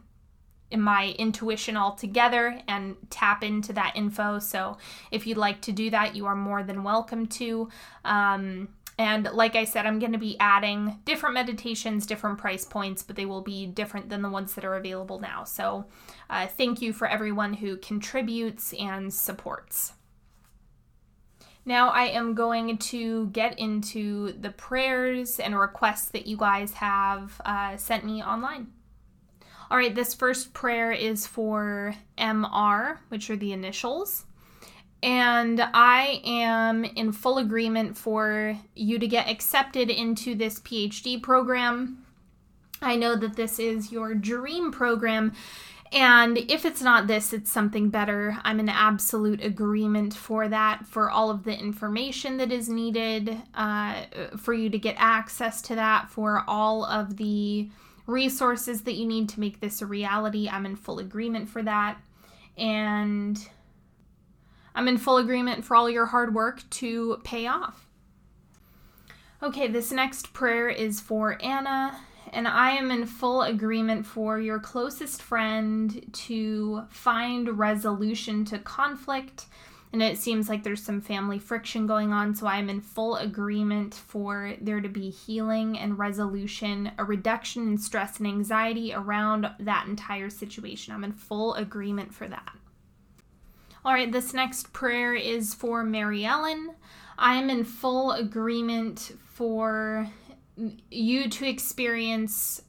my 0.76 1.14
intuition 1.18 1.76
all 1.76 1.94
together 1.94 2.60
and 2.68 2.96
tap 3.10 3.42
into 3.42 3.72
that 3.72 3.92
info. 3.96 4.38
So 4.38 4.76
if 5.10 5.26
you'd 5.26 5.38
like 5.38 5.60
to 5.62 5.72
do 5.72 5.90
that, 5.90 6.14
you 6.14 6.26
are 6.26 6.36
more 6.36 6.62
than 6.62 6.84
welcome 6.84 7.26
to. 7.26 7.68
Um, 8.04 8.68
and 9.00 9.30
like 9.32 9.56
I 9.56 9.64
said, 9.64 9.86
I'm 9.86 9.98
going 9.98 10.12
to 10.12 10.18
be 10.18 10.36
adding 10.38 10.98
different 11.06 11.32
meditations, 11.32 12.04
different 12.04 12.36
price 12.36 12.66
points, 12.66 13.02
but 13.02 13.16
they 13.16 13.24
will 13.24 13.40
be 13.40 13.64
different 13.64 14.10
than 14.10 14.20
the 14.20 14.28
ones 14.28 14.52
that 14.54 14.64
are 14.66 14.74
available 14.74 15.18
now. 15.18 15.44
So 15.44 15.86
uh, 16.28 16.46
thank 16.48 16.82
you 16.82 16.92
for 16.92 17.08
everyone 17.08 17.54
who 17.54 17.78
contributes 17.78 18.74
and 18.74 19.10
supports. 19.10 19.94
Now 21.64 21.88
I 21.88 22.08
am 22.08 22.34
going 22.34 22.76
to 22.76 23.28
get 23.28 23.58
into 23.58 24.32
the 24.32 24.50
prayers 24.50 25.40
and 25.40 25.58
requests 25.58 26.10
that 26.10 26.26
you 26.26 26.36
guys 26.36 26.74
have 26.74 27.40
uh, 27.42 27.78
sent 27.78 28.04
me 28.04 28.22
online. 28.22 28.66
All 29.70 29.78
right, 29.78 29.94
this 29.94 30.12
first 30.12 30.52
prayer 30.52 30.92
is 30.92 31.26
for 31.26 31.94
MR, 32.18 32.98
which 33.08 33.30
are 33.30 33.36
the 33.36 33.54
initials 33.54 34.26
and 35.02 35.60
I 35.60 36.20
am 36.24 36.84
in 36.84 37.12
full 37.12 37.38
agreement 37.38 37.96
for 37.96 38.58
you 38.74 38.98
to 38.98 39.08
get 39.08 39.28
accepted 39.28 39.90
into 39.90 40.34
this 40.34 40.60
PhD 40.60 41.22
program. 41.22 42.04
I 42.82 42.96
know 42.96 43.16
that 43.16 43.36
this 43.36 43.58
is 43.58 43.92
your 43.92 44.14
dream 44.14 44.72
program, 44.72 45.32
and 45.92 46.38
if 46.38 46.64
it's 46.64 46.80
not 46.80 47.08
this, 47.08 47.32
it's 47.32 47.50
something 47.50 47.90
better. 47.90 48.38
I'm 48.44 48.60
in 48.60 48.68
absolute 48.68 49.42
agreement 49.44 50.14
for 50.14 50.48
that, 50.48 50.86
for 50.86 51.10
all 51.10 51.30
of 51.30 51.42
the 51.42 51.58
information 51.58 52.36
that 52.36 52.52
is 52.52 52.68
needed 52.68 53.36
uh, 53.54 54.04
for 54.36 54.54
you 54.54 54.70
to 54.70 54.78
get 54.78 54.94
access 54.98 55.60
to 55.62 55.74
that, 55.74 56.08
for 56.08 56.44
all 56.46 56.84
of 56.84 57.16
the 57.16 57.68
resources 58.06 58.82
that 58.82 58.94
you 58.94 59.06
need 59.06 59.28
to 59.30 59.40
make 59.40 59.60
this 59.60 59.82
a 59.82 59.86
reality. 59.86 60.48
I'm 60.48 60.64
in 60.64 60.76
full 60.76 61.00
agreement 61.00 61.48
for 61.48 61.62
that. 61.62 61.98
And 62.56 63.38
I'm 64.74 64.88
in 64.88 64.98
full 64.98 65.16
agreement 65.16 65.64
for 65.64 65.74
all 65.76 65.90
your 65.90 66.06
hard 66.06 66.34
work 66.34 66.68
to 66.70 67.20
pay 67.24 67.46
off. 67.46 67.86
Okay, 69.42 69.68
this 69.68 69.90
next 69.90 70.32
prayer 70.32 70.68
is 70.68 71.00
for 71.00 71.38
Anna, 71.42 71.98
and 72.32 72.46
I 72.46 72.72
am 72.72 72.90
in 72.90 73.06
full 73.06 73.42
agreement 73.42 74.06
for 74.06 74.38
your 74.38 74.58
closest 74.58 75.22
friend 75.22 76.06
to 76.12 76.82
find 76.90 77.58
resolution 77.58 78.44
to 78.46 78.58
conflict. 78.58 79.46
And 79.92 80.02
it 80.02 80.18
seems 80.18 80.48
like 80.48 80.62
there's 80.62 80.82
some 80.82 81.00
family 81.00 81.40
friction 81.40 81.86
going 81.86 82.12
on, 82.12 82.34
so 82.36 82.46
I'm 82.46 82.70
in 82.70 82.80
full 82.80 83.16
agreement 83.16 83.94
for 83.94 84.54
there 84.60 84.80
to 84.80 84.88
be 84.88 85.10
healing 85.10 85.76
and 85.76 85.98
resolution, 85.98 86.92
a 86.96 87.04
reduction 87.04 87.66
in 87.66 87.76
stress 87.76 88.18
and 88.18 88.26
anxiety 88.28 88.94
around 88.94 89.50
that 89.58 89.88
entire 89.88 90.30
situation. 90.30 90.94
I'm 90.94 91.02
in 91.02 91.12
full 91.12 91.54
agreement 91.54 92.14
for 92.14 92.28
that. 92.28 92.52
All 93.82 93.94
right, 93.94 94.12
this 94.12 94.34
next 94.34 94.74
prayer 94.74 95.14
is 95.14 95.54
for 95.54 95.82
Mary 95.82 96.26
Ellen. 96.26 96.74
I 97.16 97.36
am 97.36 97.48
in 97.48 97.64
full 97.64 98.12
agreement 98.12 99.12
for 99.32 100.06
you 100.90 101.30
to 101.30 101.48
experience 101.48 102.60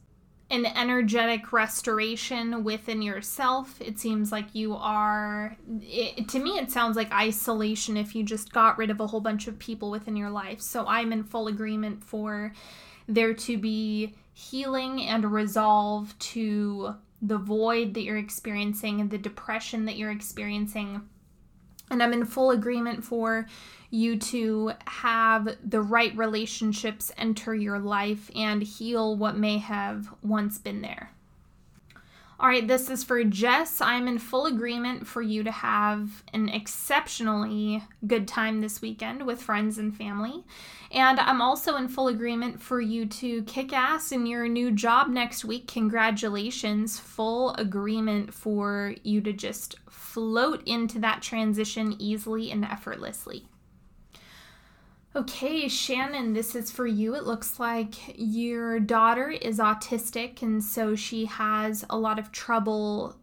an 0.50 0.64
energetic 0.64 1.52
restoration 1.52 2.64
within 2.64 3.02
yourself. 3.02 3.78
It 3.78 3.98
seems 3.98 4.32
like 4.32 4.54
you 4.54 4.74
are, 4.74 5.54
it, 5.82 6.30
to 6.30 6.38
me, 6.38 6.52
it 6.52 6.70
sounds 6.70 6.96
like 6.96 7.12
isolation 7.12 7.98
if 7.98 8.14
you 8.14 8.24
just 8.24 8.50
got 8.50 8.78
rid 8.78 8.88
of 8.88 9.00
a 9.00 9.06
whole 9.06 9.20
bunch 9.20 9.46
of 9.46 9.58
people 9.58 9.90
within 9.90 10.16
your 10.16 10.30
life. 10.30 10.62
So 10.62 10.86
I'm 10.86 11.12
in 11.12 11.24
full 11.24 11.46
agreement 11.46 12.02
for 12.02 12.54
there 13.06 13.34
to 13.34 13.58
be 13.58 14.14
healing 14.32 15.02
and 15.02 15.30
resolve 15.30 16.18
to 16.18 16.94
the 17.22 17.38
void 17.38 17.94
that 17.94 18.02
you're 18.02 18.18
experiencing 18.18 19.00
and 19.00 19.10
the 19.10 19.18
depression 19.18 19.86
that 19.86 19.96
you're 19.96 20.10
experiencing. 20.10 21.08
And 21.90 22.02
I'm 22.02 22.12
in 22.12 22.24
full 22.24 22.50
agreement 22.50 23.04
for 23.04 23.46
you 23.90 24.18
to 24.18 24.72
have 24.86 25.56
the 25.64 25.80
right 25.80 26.16
relationships 26.16 27.12
enter 27.16 27.54
your 27.54 27.78
life 27.78 28.30
and 28.34 28.62
heal 28.62 29.16
what 29.16 29.36
may 29.36 29.58
have 29.58 30.12
once 30.22 30.58
been 30.58 30.82
there. 30.82 31.12
All 32.42 32.48
right, 32.48 32.66
this 32.66 32.90
is 32.90 33.04
for 33.04 33.22
Jess. 33.22 33.80
I'm 33.80 34.08
in 34.08 34.18
full 34.18 34.46
agreement 34.46 35.06
for 35.06 35.22
you 35.22 35.44
to 35.44 35.52
have 35.52 36.24
an 36.32 36.48
exceptionally 36.48 37.84
good 38.04 38.26
time 38.26 38.60
this 38.60 38.82
weekend 38.82 39.24
with 39.24 39.40
friends 39.40 39.78
and 39.78 39.96
family. 39.96 40.42
And 40.90 41.20
I'm 41.20 41.40
also 41.40 41.76
in 41.76 41.86
full 41.86 42.08
agreement 42.08 42.60
for 42.60 42.80
you 42.80 43.06
to 43.06 43.44
kick 43.44 43.72
ass 43.72 44.10
in 44.10 44.26
your 44.26 44.48
new 44.48 44.72
job 44.72 45.06
next 45.06 45.44
week. 45.44 45.68
Congratulations. 45.68 46.98
Full 46.98 47.54
agreement 47.54 48.34
for 48.34 48.96
you 49.04 49.20
to 49.20 49.32
just 49.32 49.76
float 49.88 50.66
into 50.66 50.98
that 50.98 51.22
transition 51.22 51.94
easily 52.00 52.50
and 52.50 52.64
effortlessly. 52.64 53.46
Okay, 55.14 55.68
Shannon, 55.68 56.32
this 56.32 56.54
is 56.54 56.70
for 56.70 56.86
you. 56.86 57.14
It 57.14 57.24
looks 57.24 57.60
like 57.60 57.94
your 58.14 58.80
daughter 58.80 59.28
is 59.28 59.58
autistic, 59.58 60.40
and 60.40 60.64
so 60.64 60.96
she 60.96 61.26
has 61.26 61.84
a 61.90 61.98
lot 61.98 62.18
of 62.18 62.32
trouble 62.32 63.16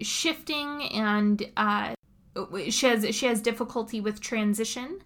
shifting 0.00 0.84
and 0.84 1.46
uh, 1.54 1.92
she 2.68 2.86
has 2.86 3.14
she 3.14 3.26
has 3.26 3.40
difficulty 3.40 4.00
with 4.00 4.20
transition 4.20 5.00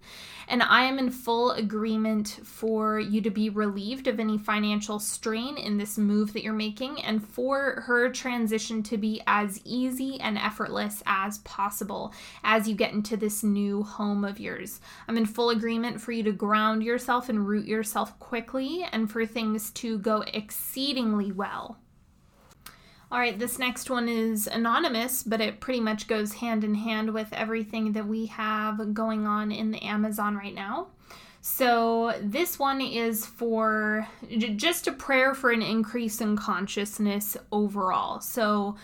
and 0.47 0.61
I 0.61 0.83
am 0.83 0.99
in 0.99 1.09
full 1.09 1.51
agreement 1.51 2.39
for 2.43 2.99
you 2.99 3.21
to 3.21 3.29
be 3.29 3.49
relieved 3.49 4.07
of 4.07 4.19
any 4.19 4.37
financial 4.37 4.99
strain 4.99 5.57
in 5.57 5.77
this 5.77 5.97
move 5.97 6.33
that 6.33 6.43
you're 6.43 6.53
making 6.53 7.01
and 7.01 7.25
for 7.25 7.83
her 7.85 8.09
transition 8.09 8.83
to 8.83 8.97
be 8.97 9.21
as 9.25 9.61
easy 9.63 10.19
and 10.19 10.37
effortless 10.37 11.01
as 11.05 11.39
possible 11.39 12.13
as 12.43 12.67
you 12.67 12.75
get 12.75 12.93
into 12.93 13.15
this 13.17 13.43
new 13.43 13.83
home 13.83 14.23
of 14.23 14.39
yours. 14.39 14.81
I'm 15.07 15.17
in 15.17 15.25
full 15.25 15.49
agreement 15.49 16.01
for 16.01 16.11
you 16.11 16.23
to 16.23 16.31
ground 16.31 16.83
yourself 16.83 17.29
and 17.29 17.47
root 17.47 17.65
yourself 17.65 18.17
quickly 18.19 18.85
and 18.91 19.09
for 19.09 19.25
things 19.25 19.71
to 19.71 19.97
go 19.99 20.23
exceedingly 20.33 21.31
well. 21.31 21.77
All 23.13 23.19
right, 23.19 23.37
this 23.37 23.59
next 23.59 23.91
one 23.91 24.09
is 24.09 24.47
anonymous, 24.47 25.21
but 25.21 25.39
it 25.39 25.59
pretty 25.59 25.79
much 25.79 26.07
goes 26.07 26.33
hand 26.33 26.63
in 26.63 26.73
hand 26.73 27.13
with 27.13 27.31
everything 27.31 27.91
that 27.91 28.07
we 28.07 28.25
have 28.25 28.95
going 28.95 29.27
on 29.27 29.51
in 29.51 29.69
the 29.69 29.83
Amazon 29.83 30.35
right 30.35 30.55
now. 30.55 30.87
So, 31.39 32.19
this 32.23 32.57
one 32.57 32.81
is 32.81 33.23
for 33.23 34.07
just 34.55 34.87
a 34.87 34.91
prayer 34.91 35.35
for 35.35 35.51
an 35.51 35.61
increase 35.61 36.21
in 36.21 36.35
consciousness 36.35 37.37
overall. 37.51 38.19
So, 38.19 38.77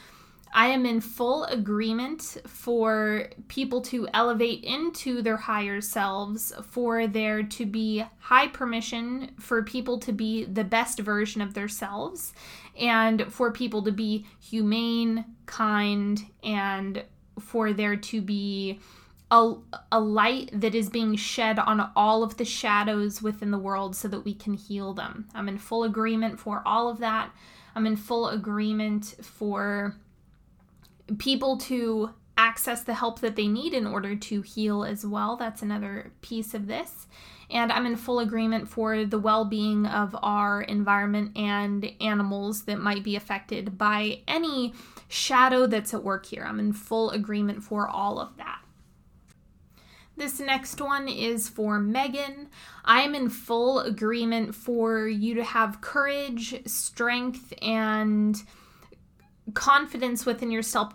I 0.53 0.67
am 0.67 0.85
in 0.85 0.99
full 0.99 1.43
agreement 1.45 2.37
for 2.47 3.29
people 3.49 3.81
to 3.81 4.07
elevate 4.13 4.63
into 4.63 5.21
their 5.21 5.37
higher 5.37 5.79
selves, 5.79 6.51
for 6.69 7.05
there 7.05 7.43
to 7.43 7.65
be 7.65 8.03
high 8.19 8.47
permission 8.47 9.31
for 9.39 9.61
people 9.61 9.99
to 9.99 10.11
be 10.11 10.45
the 10.45 10.63
best 10.63 10.99
version 10.99 11.41
of 11.41 11.53
themselves, 11.53 12.33
and 12.79 13.31
for 13.31 13.51
people 13.51 13.83
to 13.83 13.91
be 13.91 14.25
humane, 14.39 15.25
kind, 15.45 16.21
and 16.43 17.03
for 17.39 17.73
there 17.73 17.95
to 17.95 18.21
be 18.21 18.79
a, 19.31 19.53
a 19.91 19.99
light 19.99 20.49
that 20.53 20.73
is 20.73 20.89
being 20.89 21.15
shed 21.15 21.59
on 21.59 21.91
all 21.95 22.23
of 22.23 22.37
the 22.37 22.45
shadows 22.45 23.21
within 23.21 23.51
the 23.51 23.57
world 23.57 23.95
so 23.95 24.07
that 24.07 24.25
we 24.25 24.33
can 24.33 24.53
heal 24.53 24.93
them. 24.93 25.27
I'm 25.35 25.47
in 25.47 25.57
full 25.57 25.83
agreement 25.83 26.39
for 26.39 26.63
all 26.65 26.89
of 26.89 26.99
that. 26.99 27.31
I'm 27.75 27.85
in 27.85 27.95
full 27.95 28.29
agreement 28.29 29.15
for 29.21 29.95
people 31.17 31.57
to 31.57 32.11
access 32.37 32.83
the 32.83 32.93
help 32.93 33.19
that 33.19 33.35
they 33.35 33.47
need 33.47 33.73
in 33.73 33.85
order 33.85 34.15
to 34.15 34.41
heal 34.41 34.83
as 34.83 35.05
well. 35.05 35.35
That's 35.35 35.61
another 35.61 36.13
piece 36.21 36.53
of 36.53 36.67
this. 36.67 37.07
And 37.51 37.71
I'm 37.71 37.85
in 37.85 37.95
full 37.95 38.19
agreement 38.19 38.67
for 38.67 39.05
the 39.05 39.19
well 39.19 39.45
being 39.45 39.85
of 39.85 40.15
our 40.21 40.61
environment 40.61 41.37
and 41.37 41.91
animals 41.99 42.63
that 42.63 42.79
might 42.79 43.03
be 43.03 43.15
affected 43.15 43.77
by 43.77 44.21
any 44.27 44.73
shadow 45.07 45.65
that's 45.65 45.93
at 45.93 46.03
work 46.03 46.27
here. 46.27 46.45
I'm 46.47 46.59
in 46.59 46.73
full 46.73 47.09
agreement 47.09 47.63
for 47.63 47.87
all 47.87 48.19
of 48.19 48.37
that. 48.37 48.61
This 50.19 50.39
next 50.41 50.81
one 50.81 51.07
is 51.07 51.47
for 51.47 51.79
Megan. 51.79 52.49
I 52.83 53.03
am 53.03 53.15
in 53.15 53.29
full 53.29 53.79
agreement 53.79 54.53
for 54.53 55.07
you 55.07 55.33
to 55.35 55.43
have 55.45 55.79
courage, 55.79 56.61
strength, 56.67 57.53
and 57.61 58.35
confidence 59.53 60.25
within 60.25 60.51
yourself 60.51 60.93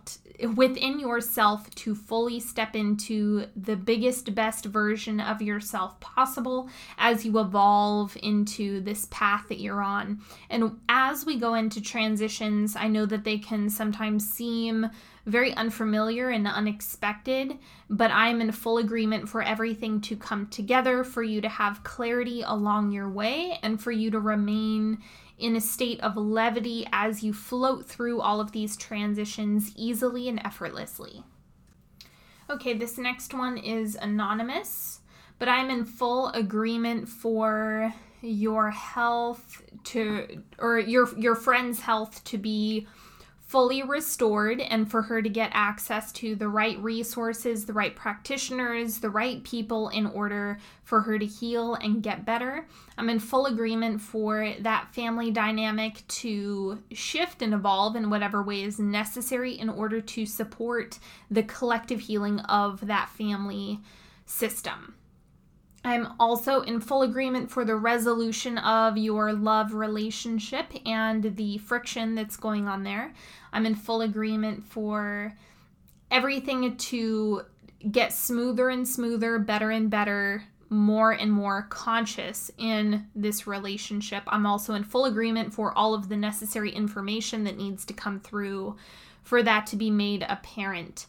within 0.55 0.99
yourself 0.99 1.73
to 1.77 1.95
fully 1.95 2.41
step 2.41 2.75
into 2.75 3.47
the 3.55 3.77
biggest 3.77 4.35
best 4.35 4.65
version 4.65 5.21
of 5.21 5.41
yourself 5.41 5.99
possible 6.01 6.69
as 6.99 7.25
you 7.25 7.39
evolve 7.39 8.17
into 8.23 8.81
this 8.81 9.07
path 9.11 9.47
that 9.49 9.61
you're 9.61 9.83
on. 9.83 10.21
And 10.51 10.81
as 10.89 11.25
we 11.25 11.39
go 11.39 11.55
into 11.55 11.81
transitions 11.81 12.77
i 12.77 12.89
know 12.89 13.07
that 13.07 13.25
they 13.25 13.39
can 13.39 13.69
sometimes 13.71 14.29
seem 14.29 14.89
very 15.27 15.55
unfamiliar 15.55 16.29
and 16.29 16.47
unexpected, 16.47 17.59
but 17.89 18.11
I'm 18.11 18.41
in 18.41 18.53
full 18.53 18.79
agreement 18.79 19.29
for 19.29 19.43
everything 19.43 20.01
to 20.03 20.17
come 20.17 20.47
together, 20.49 21.03
for 21.03 21.23
you 21.23 21.41
to 21.41 21.49
have 21.49 21.83
clarity 21.83 22.43
along 22.43 22.93
your 22.93 23.09
way, 23.09 23.59
and 23.63 23.81
for 23.81 23.91
you 23.91 24.11
to 24.11 24.21
remain 24.21 24.99
in 25.39 25.57
a 25.57 25.61
state 25.61 26.01
of 26.01 26.17
levity 26.17 26.87
as 26.93 27.23
you 27.23 27.33
float 27.33 27.87
through 27.87 28.21
all 28.21 28.41
of 28.41 28.53
these 28.53 28.77
transitions 28.77 29.73
easily 29.77 30.29
and 30.29 30.41
effortlessly. 30.45 31.25
Okay, 32.49 32.75
this 32.75 32.99
next 32.99 33.33
one 33.35 33.57
is 33.57 33.97
anonymous, 34.01 35.01
but 35.39 35.49
I'm 35.49 35.71
in 35.71 35.85
full 35.85 36.29
agreement 36.29 37.09
for 37.09 37.93
your 38.21 38.71
health 38.71 39.63
to 39.85 40.43
or 40.59 40.79
your 40.79 41.17
your 41.19 41.35
friend's 41.35 41.81
health 41.81 42.25
to 42.25 42.39
be 42.39 42.87
fully 43.45 43.83
restored 43.83 44.61
and 44.61 44.91
for 44.91 45.03
her 45.03 45.21
to 45.21 45.29
get 45.29 45.51
access 45.53 46.11
to 46.13 46.35
the 46.35 46.49
right 46.49 46.79
resources, 46.79 47.67
the 47.67 47.73
right 47.73 47.95
practitioners, 47.95 48.99
the 48.99 49.11
right 49.11 49.45
people 49.45 49.91
in 49.91 50.07
order 50.07 50.59
for 50.83 51.03
her 51.03 51.19
to 51.19 51.27
heal 51.27 51.75
and 51.75 52.03
get 52.03 52.25
better. 52.25 52.67
I'm 52.97 53.11
in 53.11 53.19
full 53.19 53.47
agreement 53.47 54.01
for 54.01 54.55
that 54.61 54.95
family 54.95 55.31
dynamic 55.31 56.07
to 56.09 56.83
shift 56.93 57.43
and 57.43 57.53
evolve 57.53 57.97
in 57.97 58.11
whatever 58.11 58.43
way 58.43 58.63
is 58.63 58.79
necessary 58.79 59.53
in 59.53 59.69
order 59.69 60.01
to 60.01 60.27
support 60.27 60.99
the 61.31 61.43
collective 61.43 62.01
healing 62.01 62.41
of 62.41 62.87
that 62.87 63.11
family 63.11 63.81
system. 64.27 64.95
I'm 65.85 66.15
also 66.19 66.63
in 66.63 66.81
full 66.81 67.03
agreement 67.03 67.51
for 67.51 67.65
the 67.65 67.77
resolution 67.77 68.57
of 68.57 68.97
your 68.97 69.35
love 69.35 69.75
relationship 69.75 70.73
and 70.87 71.37
the 71.37 71.59
friction 71.59 72.15
that's 72.15 72.39
going 72.39 72.67
on 72.67 72.85
there. 72.85 73.13
I'm 73.53 73.67
in 73.67 73.75
full 73.75 74.01
agreement 74.01 74.65
for 74.65 75.35
everything 76.11 76.77
to 76.77 77.43
get 77.91 78.15
smoother 78.15 78.71
and 78.71 78.89
smoother, 78.89 79.39
better 79.39 79.71
and 79.71 79.91
better, 79.91 80.45
more 80.71 81.13
and 81.13 81.31
more 81.31 81.67
conscious 81.69 82.51
in 82.57 83.07
this 83.15 83.47
relationship. 83.47 84.23
I'm 84.27 84.47
also 84.47 84.73
in 84.73 84.85
full 84.85 85.05
agreement 85.05 85.53
for 85.53 85.77
all 85.77 85.93
of 85.93 86.09
the 86.09 86.17
necessary 86.17 86.71
information 86.71 87.45
that 87.45 87.59
needs 87.59 87.85
to 87.85 87.93
come 87.93 88.21
through 88.21 88.77
for 89.23 89.43
that 89.43 89.67
to 89.67 89.77
be 89.77 89.91
made 89.91 90.25
apparent 90.27 91.07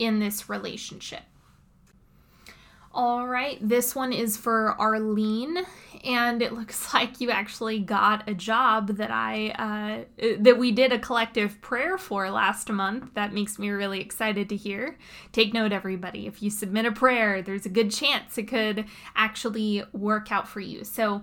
in 0.00 0.18
this 0.18 0.48
relationship. 0.48 1.22
All 2.98 3.28
right, 3.28 3.58
this 3.60 3.94
one 3.94 4.12
is 4.12 4.36
for 4.36 4.72
Arlene, 4.72 5.58
and 6.02 6.42
it 6.42 6.52
looks 6.52 6.92
like 6.94 7.20
you 7.20 7.30
actually 7.30 7.78
got 7.78 8.28
a 8.28 8.34
job 8.34 8.96
that 8.96 9.12
I 9.12 10.06
uh, 10.20 10.34
that 10.40 10.58
we 10.58 10.72
did 10.72 10.92
a 10.92 10.98
collective 10.98 11.60
prayer 11.60 11.96
for 11.96 12.28
last 12.28 12.68
month. 12.68 13.14
That 13.14 13.32
makes 13.32 13.56
me 13.56 13.70
really 13.70 14.00
excited 14.00 14.48
to 14.48 14.56
hear. 14.56 14.98
Take 15.30 15.54
note, 15.54 15.70
everybody. 15.70 16.26
If 16.26 16.42
you 16.42 16.50
submit 16.50 16.86
a 16.86 16.90
prayer, 16.90 17.40
there's 17.40 17.66
a 17.66 17.68
good 17.68 17.92
chance 17.92 18.36
it 18.36 18.48
could 18.48 18.86
actually 19.14 19.84
work 19.92 20.32
out 20.32 20.48
for 20.48 20.58
you. 20.58 20.82
So 20.82 21.22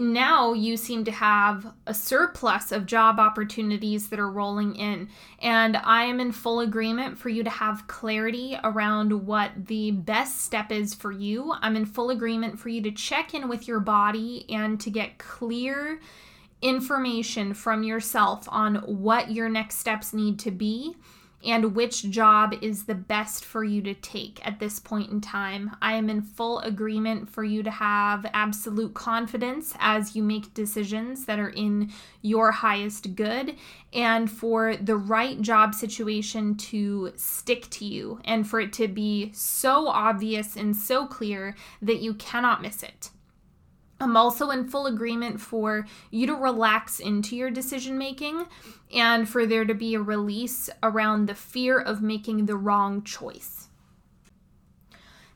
now 0.00 0.52
you 0.52 0.76
seem 0.76 1.04
to 1.04 1.10
have 1.10 1.72
a 1.86 1.94
surplus 1.94 2.72
of 2.72 2.86
job 2.86 3.18
opportunities 3.18 4.08
that 4.08 4.18
are 4.18 4.30
rolling 4.30 4.76
in. 4.76 5.08
And 5.40 5.76
I 5.76 6.04
am 6.04 6.20
in 6.20 6.32
full 6.32 6.60
agreement 6.60 7.18
for 7.18 7.28
you 7.28 7.42
to 7.44 7.50
have 7.50 7.86
clarity 7.86 8.56
around 8.62 9.26
what 9.26 9.52
the 9.66 9.90
best 9.90 10.42
step 10.42 10.70
is 10.70 10.94
for 10.94 11.12
you. 11.12 11.54
I'm 11.60 11.76
in 11.76 11.86
full 11.86 12.10
agreement 12.10 12.58
for 12.58 12.68
you 12.68 12.82
to 12.82 12.90
check 12.90 13.34
in 13.34 13.48
with 13.48 13.66
your 13.66 13.80
body 13.80 14.46
and 14.48 14.80
to 14.80 14.90
get 14.90 15.18
clear 15.18 16.00
information 16.62 17.54
from 17.54 17.82
yourself 17.82 18.48
on 18.50 18.76
what 18.76 19.30
your 19.30 19.48
next 19.48 19.76
steps 19.76 20.12
need 20.12 20.38
to 20.40 20.50
be 20.50 20.96
and 21.46 21.76
which 21.76 22.10
job 22.10 22.54
is 22.60 22.84
the 22.84 22.94
best 22.94 23.44
for 23.44 23.62
you 23.62 23.80
to 23.82 23.94
take 23.94 24.44
at 24.46 24.58
this 24.58 24.80
point 24.80 25.10
in 25.10 25.20
time. 25.20 25.76
I 25.80 25.94
am 25.94 26.10
in 26.10 26.20
full 26.20 26.58
agreement 26.60 27.30
for 27.30 27.44
you 27.44 27.62
to 27.62 27.70
have 27.70 28.26
absolute 28.34 28.94
confidence 28.94 29.74
as 29.78 30.16
you 30.16 30.22
make 30.22 30.52
decisions 30.54 31.24
that 31.26 31.38
are 31.38 31.50
in 31.50 31.92
your 32.22 32.50
highest 32.50 33.14
good 33.14 33.56
and 33.92 34.30
for 34.30 34.76
the 34.76 34.96
right 34.96 35.40
job 35.40 35.74
situation 35.74 36.56
to 36.56 37.12
stick 37.16 37.70
to 37.70 37.84
you 37.84 38.20
and 38.24 38.48
for 38.48 38.60
it 38.60 38.72
to 38.74 38.88
be 38.88 39.30
so 39.32 39.86
obvious 39.88 40.56
and 40.56 40.76
so 40.76 41.06
clear 41.06 41.54
that 41.80 42.00
you 42.00 42.14
cannot 42.14 42.60
miss 42.60 42.82
it. 42.82 43.10
I'm 43.98 44.16
also 44.16 44.50
in 44.50 44.68
full 44.68 44.86
agreement 44.86 45.40
for 45.40 45.86
you 46.10 46.26
to 46.26 46.34
relax 46.34 47.00
into 47.00 47.34
your 47.34 47.50
decision 47.50 47.96
making 47.96 48.46
and 48.94 49.28
for 49.28 49.46
there 49.46 49.64
to 49.64 49.74
be 49.74 49.94
a 49.94 50.00
release 50.00 50.68
around 50.82 51.26
the 51.26 51.34
fear 51.34 51.78
of 51.78 52.02
making 52.02 52.44
the 52.44 52.56
wrong 52.56 53.02
choice. 53.02 53.68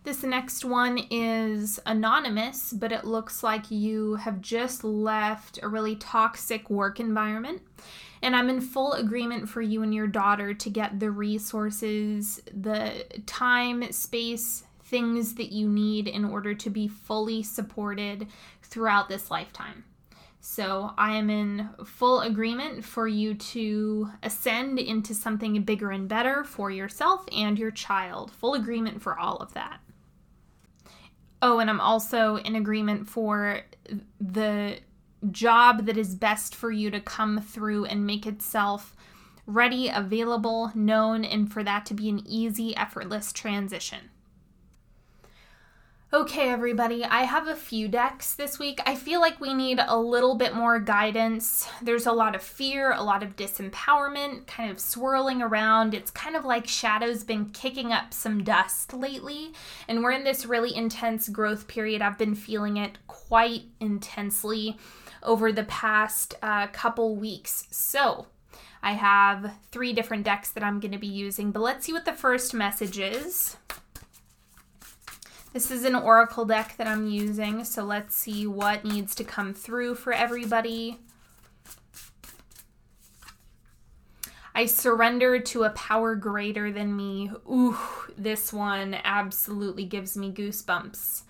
This 0.03 0.23
next 0.23 0.65
one 0.65 0.99
is 1.11 1.79
anonymous, 1.85 2.73
but 2.73 2.91
it 2.91 3.05
looks 3.05 3.43
like 3.43 3.71
you 3.71 4.15
have 4.17 4.41
just 4.41 4.83
left 4.83 5.59
a 5.63 5.69
really 5.69 5.95
toxic 5.97 6.71
work 6.71 7.01
environment. 7.01 7.61
And 8.23 8.35
I'm 8.35 8.49
in 8.49 8.63
full 8.63 8.95
agreement 8.95 9.49
for 9.49 9.61
you 9.61 9.83
and 9.83 9.95
your 9.95 10.07
daughter 10.07 10.55
to 10.55 10.71
get 10.71 11.01
the 11.01 11.11
resources, 11.11 12.41
the 12.53 13.05
time, 13.27 13.93
space, 13.93 14.65
things 14.91 15.35
that 15.37 15.53
you 15.53 15.69
need 15.69 16.09
in 16.09 16.25
order 16.25 16.53
to 16.53 16.69
be 16.69 16.89
fully 16.89 17.43
supported 17.43 18.27
throughout 18.63 19.09
this 19.09 19.31
lifetime. 19.31 19.85
So 20.41 20.93
I 20.97 21.13
am 21.13 21.31
in 21.31 21.69
full 21.85 22.21
agreement 22.23 22.85
for 22.85 23.07
you 23.07 23.35
to 23.35 24.11
ascend 24.23 24.79
into 24.79 25.15
something 25.15 25.63
bigger 25.63 25.91
and 25.91 26.09
better 26.09 26.45
for 26.45 26.71
yourself 26.71 27.25
and 27.31 27.59
your 27.59 27.71
child. 27.71 28.33
Full 28.33 28.55
agreement 28.55 29.03
for 29.03 29.19
all 29.19 29.37
of 29.37 29.55
that. 29.55 29.81
Oh, 31.43 31.59
and 31.59 31.71
I'm 31.71 31.81
also 31.81 32.37
in 32.37 32.57
agreement 32.57 33.09
for 33.09 33.61
the 34.21 34.79
job 35.31 35.87
that 35.87 35.97
is 35.97 36.15
best 36.15 36.55
for 36.55 36.71
you 36.71 36.91
to 36.91 37.01
come 37.01 37.41
through 37.41 37.85
and 37.85 38.07
make 38.07 38.27
itself 38.27 38.97
ready, 39.47 39.89
available, 39.89 40.73
known, 40.75 41.25
and 41.25 41.53
for 41.53 41.63
that 41.63 41.85
to 41.87 41.95
be 41.95 42.09
an 42.09 42.23
easy, 42.27 42.77
effortless 42.77 43.33
transition. 43.33 44.11
Okay, 46.13 46.51
everybody, 46.51 47.05
I 47.05 47.23
have 47.23 47.47
a 47.47 47.55
few 47.55 47.87
decks 47.87 48.35
this 48.35 48.59
week. 48.59 48.81
I 48.85 48.97
feel 48.97 49.21
like 49.21 49.41
we 49.41 49.55
need 49.55 49.79
a 49.87 49.97
little 49.97 50.35
bit 50.35 50.57
more 50.57 50.81
guidance. 50.81 51.69
There's 51.81 52.07
a 52.07 52.13
lot 52.13 52.35
of 52.35 52.43
fear, 52.43 52.93
a 52.93 53.05
lot 53.05 53.23
of 53.23 53.37
disempowerment 53.37 54.49
kind 54.49 54.73
of 54.73 54.81
swirling 54.81 55.41
around. 55.41 55.95
It's 55.95 56.11
kind 56.11 56.35
of 56.35 56.45
like 56.45 56.67
Shadow's 56.67 57.23
been 57.23 57.51
kicking 57.51 57.93
up 57.93 58.13
some 58.13 58.43
dust 58.43 58.93
lately, 58.93 59.53
and 59.87 60.03
we're 60.03 60.11
in 60.11 60.25
this 60.25 60.45
really 60.45 60.75
intense 60.75 61.29
growth 61.29 61.69
period. 61.69 62.03
I've 62.03 62.19
been 62.19 62.35
feeling 62.35 62.77
it 62.77 62.99
quite 63.07 63.67
intensely 63.79 64.79
over 65.23 65.53
the 65.53 65.63
past 65.63 66.35
uh, 66.43 66.67
couple 66.73 67.15
weeks. 67.15 67.69
So, 67.71 68.27
I 68.83 68.95
have 68.95 69.53
three 69.71 69.93
different 69.93 70.25
decks 70.25 70.51
that 70.51 70.65
I'm 70.65 70.81
going 70.81 70.91
to 70.91 70.99
be 70.99 71.07
using, 71.07 71.53
but 71.53 71.63
let's 71.63 71.87
see 71.87 71.93
what 71.93 72.05
the 72.05 72.13
first 72.13 72.53
message 72.53 72.99
is. 72.99 73.59
This 75.53 75.73
is 75.73 75.85
an 75.85 75.97
oracle 75.97 76.45
deck 76.45 76.77
that 76.77 76.87
I'm 76.87 77.09
using, 77.09 77.65
so 77.65 77.83
let's 77.83 78.15
see 78.15 78.47
what 78.47 78.85
needs 78.85 79.17
to 79.17 79.25
come 79.25 79.53
through 79.53 79.97
for 79.97 80.13
everybody. 80.13 80.99
I 84.55 84.67
surrender 84.67 85.41
to 85.41 85.65
a 85.65 85.71
power 85.71 86.15
greater 86.15 86.71
than 86.71 86.97
me. 86.97 87.33
Ooh, 87.51 87.77
this 88.17 88.53
one 88.53 88.97
absolutely 89.03 89.85
gives 89.85 90.17
me 90.17 90.31
goosebumps. 90.31 91.23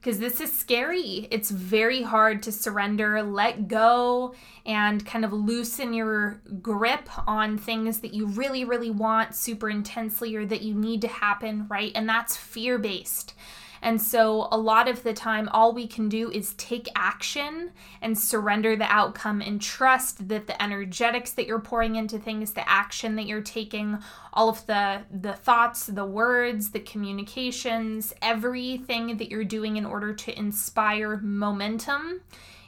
Because 0.00 0.18
this 0.18 0.40
is 0.40 0.52
scary. 0.52 1.28
It's 1.30 1.50
very 1.50 2.02
hard 2.02 2.42
to 2.44 2.52
surrender, 2.52 3.22
let 3.22 3.68
go, 3.68 4.34
and 4.64 5.04
kind 5.04 5.24
of 5.24 5.32
loosen 5.32 5.92
your 5.92 6.40
grip 6.62 7.08
on 7.28 7.58
things 7.58 8.00
that 8.00 8.14
you 8.14 8.26
really, 8.26 8.64
really 8.64 8.90
want 8.90 9.34
super 9.34 9.68
intensely 9.68 10.36
or 10.36 10.46
that 10.46 10.62
you 10.62 10.74
need 10.74 11.02
to 11.02 11.08
happen, 11.08 11.66
right? 11.68 11.92
And 11.94 12.08
that's 12.08 12.36
fear 12.36 12.78
based. 12.78 13.34
And 13.82 14.00
so, 14.00 14.48
a 14.50 14.58
lot 14.58 14.88
of 14.88 15.02
the 15.02 15.12
time, 15.12 15.48
all 15.52 15.72
we 15.72 15.86
can 15.86 16.08
do 16.08 16.30
is 16.30 16.54
take 16.54 16.88
action 16.94 17.72
and 18.00 18.18
surrender 18.18 18.76
the 18.76 18.90
outcome 18.92 19.40
and 19.40 19.60
trust 19.60 20.28
that 20.28 20.46
the 20.46 20.60
energetics 20.62 21.32
that 21.32 21.46
you're 21.46 21.60
pouring 21.60 21.96
into 21.96 22.18
things, 22.18 22.52
the 22.52 22.68
action 22.68 23.16
that 23.16 23.26
you're 23.26 23.40
taking, 23.40 23.98
all 24.32 24.48
of 24.48 24.66
the, 24.66 25.02
the 25.10 25.34
thoughts, 25.34 25.86
the 25.86 26.04
words, 26.04 26.70
the 26.70 26.80
communications, 26.80 28.14
everything 28.22 29.16
that 29.16 29.30
you're 29.30 29.44
doing 29.44 29.76
in 29.76 29.86
order 29.86 30.14
to 30.14 30.38
inspire 30.38 31.16
momentum 31.18 32.20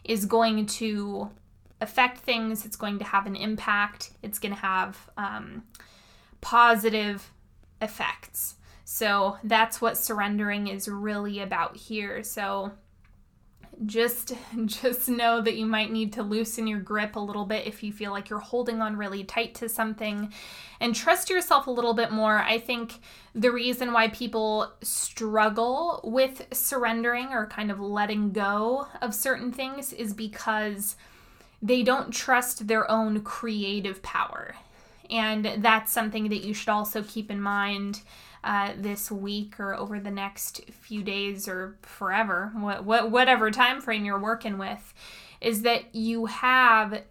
is 0.05 0.25
going 0.25 0.66
to 0.66 1.31
affect 1.81 2.18
things. 2.18 2.64
It's 2.64 2.77
going 2.77 2.99
to 2.99 3.05
have 3.05 3.27
an 3.27 3.37
impact. 3.37 4.11
It's 4.23 4.38
going 4.38 4.55
to 4.55 4.61
have 4.61 5.11
um, 5.16 5.64
positive 6.40 7.31
effects. 7.81 8.55
So 8.90 9.37
that's 9.44 9.83
what 9.83 9.98
surrendering 9.98 10.66
is 10.68 10.88
really 10.88 11.40
about 11.40 11.77
here. 11.77 12.22
So 12.22 12.72
just 13.85 14.33
just 14.64 15.11
know 15.11 15.42
that 15.42 15.57
you 15.57 15.66
might 15.66 15.92
need 15.92 16.14
to 16.14 16.22
loosen 16.22 16.66
your 16.66 16.81
grip 16.81 17.14
a 17.14 17.20
little 17.20 17.44
bit 17.44 17.66
if 17.66 17.83
you 17.83 17.92
feel 17.92 18.12
like 18.12 18.31
you're 18.31 18.38
holding 18.38 18.81
on 18.81 18.96
really 18.96 19.24
tight 19.24 19.55
to 19.57 19.68
something 19.68 20.33
and 20.81 20.94
trust 20.94 21.29
yourself 21.29 21.66
a 21.66 21.70
little 21.70 21.92
bit 21.92 22.12
more. 22.12 22.38
I 22.38 22.59
think 22.59 22.94
the 23.35 23.53
reason 23.53 23.92
why 23.92 24.09
people 24.09 24.72
struggle 24.81 26.01
with 26.03 26.46
surrendering 26.55 27.27
or 27.27 27.46
kind 27.46 27.70
of 27.70 27.79
letting 27.79 28.33
go 28.33 28.87
of 29.03 29.14
certain 29.14 29.53
things 29.53 29.92
is 29.92 30.14
because 30.14 30.96
they 31.61 31.83
don't 31.83 32.11
trust 32.11 32.66
their 32.66 32.90
own 32.90 33.20
creative 33.20 34.01
power. 34.03 34.55
And 35.11 35.57
that's 35.59 35.92
something 35.92 36.31
that 36.31 36.42
you 36.42 36.55
should 36.55 36.70
also 36.70 37.03
keep 37.03 37.31
in 37.31 37.40
mind 37.42 38.01
uh, 38.49 38.73
this 38.79 39.11
week 39.11 39.61
or 39.61 39.75
over 39.75 40.01
the 40.01 40.11
next 40.11 40.63
few 40.71 41.03
days 41.03 41.47
or 41.47 41.77
forever, 41.83 42.51
what, 42.55 42.83
what, 42.83 43.11
whatever 43.11 43.51
time 43.51 43.79
frame 43.79 44.07
you're 44.07 44.19
working 44.19 44.57
with, 44.57 44.95
is 45.39 45.61
that 45.63 45.95
you 45.95 46.25
have 46.25 47.03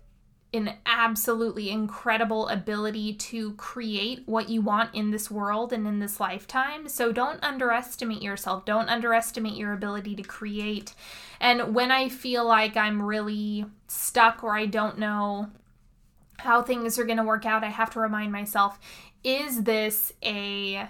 an 0.52 0.74
absolutely 0.88 1.70
incredible 1.70 2.48
ability 2.48 3.14
to 3.14 3.54
create 3.54 4.24
what 4.26 4.50
you 4.50 4.62
want 4.62 4.96
in 4.96 5.12
this 5.12 5.30
world 5.30 5.72
and 5.72 5.86
in 5.86 6.00
this 6.00 6.20
lifetime. 6.20 6.90
So 6.90 7.12
don't 7.12 7.44
underestimate 7.44 8.24
yourself. 8.24 8.66
Don't 8.66 8.90
underestimate 8.90 9.54
your 9.54 9.74
ability 9.74 10.16
to 10.16 10.24
create. 10.24 10.96
And 11.40 11.76
when 11.76 11.92
I 11.92 12.10
feel 12.10 12.48
like 12.48 12.76
I'm 12.76 13.00
really 13.00 13.64
stuck 13.88 14.44
or 14.44 14.58
I 14.58 14.66
don't 14.66 14.98
know 14.98 15.52
how 16.40 16.64
things 16.64 16.98
are 16.98 17.06
going 17.06 17.18
to 17.18 17.24
work 17.24 17.46
out, 17.46 17.64
I 17.64 17.70
have 17.70 17.92
to 17.92 18.00
remind 18.00 18.32
myself 18.32 18.80
is 19.24 19.64
this 19.64 20.14
a 20.24 20.88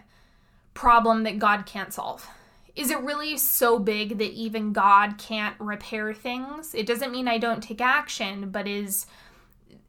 problem 0.78 1.24
that 1.24 1.40
God 1.40 1.66
can't 1.66 1.92
solve? 1.92 2.30
Is 2.76 2.92
it 2.92 3.00
really 3.00 3.36
so 3.36 3.80
big 3.80 4.20
that 4.20 4.32
even 4.32 4.74
God 4.74 5.18
can't 5.18 5.56
repair 5.60 6.13
things? 6.13 6.76
It 6.76 6.86
doesn't 6.86 7.12
mean 7.12 7.28
I 7.28 7.40
don't 7.40 7.63
take 7.63 7.82
action, 7.82 8.52
but 8.52 8.68
is 8.68 9.08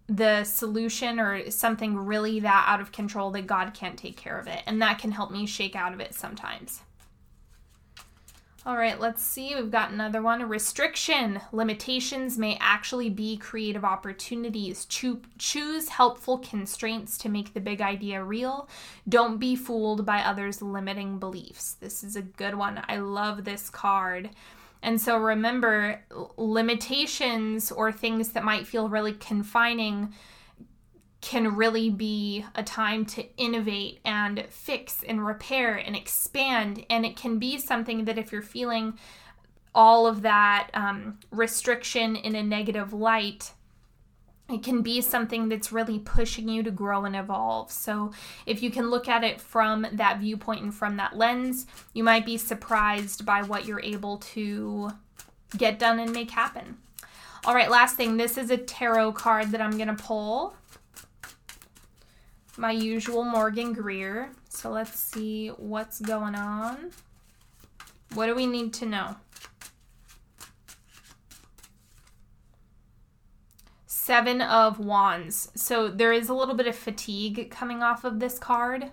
the 0.06 0.44
solution 0.44 1.20
or 1.20 1.50
something 1.50 1.94
really 1.94 2.40
that 2.40 2.64
out 2.66 2.80
of 2.80 2.90
control 2.90 3.30
that 3.32 3.46
God 3.46 3.74
can't 3.74 3.98
take 3.98 4.16
care 4.16 4.38
of 4.38 4.46
it? 4.46 4.62
And 4.66 4.80
that 4.80 4.98
can 4.98 5.10
help 5.12 5.30
me 5.30 5.44
shake 5.44 5.76
out 5.76 5.92
of 5.92 6.00
it 6.00 6.14
sometimes. 6.14 6.80
All 8.68 8.76
right, 8.76 9.00
let's 9.00 9.24
see. 9.24 9.54
We've 9.54 9.70
got 9.70 9.92
another 9.92 10.20
one. 10.20 10.46
Restriction. 10.46 11.40
Limitations 11.52 12.36
may 12.36 12.58
actually 12.60 13.08
be 13.08 13.38
creative 13.38 13.82
opportunities. 13.82 14.84
Cho- 14.84 15.22
choose 15.38 15.88
helpful 15.88 16.36
constraints 16.36 17.16
to 17.16 17.30
make 17.30 17.54
the 17.54 17.60
big 17.60 17.80
idea 17.80 18.22
real. 18.22 18.68
Don't 19.08 19.38
be 19.38 19.56
fooled 19.56 20.04
by 20.04 20.18
others' 20.20 20.60
limiting 20.60 21.18
beliefs. 21.18 21.78
This 21.80 22.04
is 22.04 22.14
a 22.14 22.20
good 22.20 22.56
one. 22.56 22.82
I 22.86 22.98
love 22.98 23.44
this 23.44 23.70
card. 23.70 24.28
And 24.82 25.00
so 25.00 25.16
remember, 25.16 26.02
limitations 26.36 27.72
or 27.72 27.90
things 27.90 28.32
that 28.32 28.44
might 28.44 28.66
feel 28.66 28.90
really 28.90 29.14
confining 29.14 30.12
can 31.20 31.56
really 31.56 31.90
be 31.90 32.44
a 32.54 32.62
time 32.62 33.04
to 33.04 33.24
innovate 33.36 34.00
and 34.04 34.44
fix 34.50 35.02
and 35.02 35.26
repair 35.26 35.74
and 35.74 35.96
expand. 35.96 36.84
And 36.88 37.04
it 37.04 37.16
can 37.16 37.38
be 37.38 37.58
something 37.58 38.04
that 38.04 38.18
if 38.18 38.30
you're 38.30 38.42
feeling 38.42 38.98
all 39.74 40.06
of 40.06 40.22
that 40.22 40.70
um, 40.74 41.18
restriction 41.30 42.16
in 42.16 42.34
a 42.34 42.42
negative 42.42 42.92
light, 42.92 43.52
it 44.48 44.62
can 44.62 44.80
be 44.80 45.00
something 45.00 45.48
that's 45.48 45.72
really 45.72 45.98
pushing 45.98 46.48
you 46.48 46.62
to 46.62 46.70
grow 46.70 47.04
and 47.04 47.14
evolve. 47.14 47.70
So, 47.70 48.12
if 48.46 48.62
you 48.62 48.70
can 48.70 48.88
look 48.88 49.06
at 49.06 49.22
it 49.22 49.42
from 49.42 49.86
that 49.92 50.20
viewpoint 50.20 50.62
and 50.62 50.74
from 50.74 50.96
that 50.96 51.16
lens, 51.16 51.66
you 51.92 52.02
might 52.02 52.24
be 52.24 52.38
surprised 52.38 53.26
by 53.26 53.42
what 53.42 53.66
you're 53.66 53.82
able 53.82 54.18
to 54.18 54.90
get 55.56 55.78
done 55.78 55.98
and 55.98 56.12
make 56.12 56.30
happen. 56.30 56.78
All 57.44 57.54
right, 57.54 57.70
last 57.70 57.96
thing 57.96 58.16
this 58.16 58.38
is 58.38 58.50
a 58.50 58.56
tarot 58.56 59.12
card 59.12 59.50
that 59.50 59.60
I'm 59.60 59.76
going 59.76 59.94
to 59.94 60.02
pull 60.02 60.54
my 62.58 62.72
usual 62.72 63.24
Morgan 63.24 63.72
Greer. 63.72 64.32
So 64.48 64.70
let's 64.70 64.98
see 64.98 65.48
what's 65.48 66.00
going 66.00 66.34
on. 66.34 66.90
What 68.14 68.26
do 68.26 68.34
we 68.34 68.46
need 68.46 68.72
to 68.74 68.86
know? 68.86 69.16
Seven 73.86 74.40
of 74.42 74.80
Wands. 74.80 75.50
So 75.54 75.88
there 75.88 76.12
is 76.12 76.28
a 76.28 76.34
little 76.34 76.54
bit 76.54 76.66
of 76.66 76.74
fatigue 76.74 77.50
coming 77.50 77.82
off 77.82 78.04
of 78.04 78.18
this 78.18 78.38
card. 78.38 78.90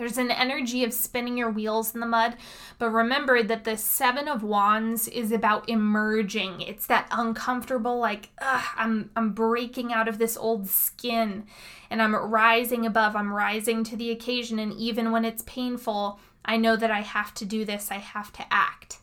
There's 0.00 0.16
an 0.16 0.30
energy 0.30 0.82
of 0.82 0.94
spinning 0.94 1.36
your 1.36 1.50
wheels 1.50 1.92
in 1.92 2.00
the 2.00 2.06
mud, 2.06 2.36
but 2.78 2.88
remember 2.88 3.42
that 3.42 3.64
the 3.64 3.76
Seven 3.76 4.28
of 4.28 4.42
Wands 4.42 5.06
is 5.08 5.30
about 5.30 5.68
emerging. 5.68 6.62
It's 6.62 6.86
that 6.86 7.06
uncomfortable, 7.10 7.98
like, 7.98 8.30
I'm 8.40 9.10
I'm 9.14 9.32
breaking 9.32 9.92
out 9.92 10.08
of 10.08 10.16
this 10.16 10.38
old 10.38 10.68
skin, 10.68 11.44
and 11.90 12.00
I'm 12.00 12.16
rising 12.16 12.86
above. 12.86 13.14
I'm 13.14 13.30
rising 13.30 13.84
to 13.84 13.96
the 13.96 14.10
occasion, 14.10 14.58
and 14.58 14.72
even 14.72 15.12
when 15.12 15.26
it's 15.26 15.42
painful, 15.42 16.18
I 16.46 16.56
know 16.56 16.76
that 16.76 16.90
I 16.90 17.02
have 17.02 17.34
to 17.34 17.44
do 17.44 17.66
this. 17.66 17.90
I 17.90 17.98
have 17.98 18.32
to 18.32 18.44
act, 18.50 19.00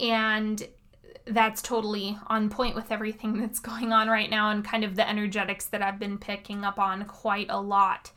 and 0.00 0.66
that's 1.26 1.62
totally 1.62 2.18
on 2.26 2.50
point 2.50 2.74
with 2.74 2.90
everything 2.90 3.38
that's 3.38 3.60
going 3.60 3.92
on 3.92 4.08
right 4.08 4.28
now, 4.28 4.50
and 4.50 4.64
kind 4.64 4.82
of 4.82 4.96
the 4.96 5.08
energetics 5.08 5.66
that 5.66 5.80
I've 5.80 6.00
been 6.00 6.18
picking 6.18 6.64
up 6.64 6.80
on 6.80 7.04
quite 7.04 7.46
a 7.50 7.60
lot. 7.60 8.10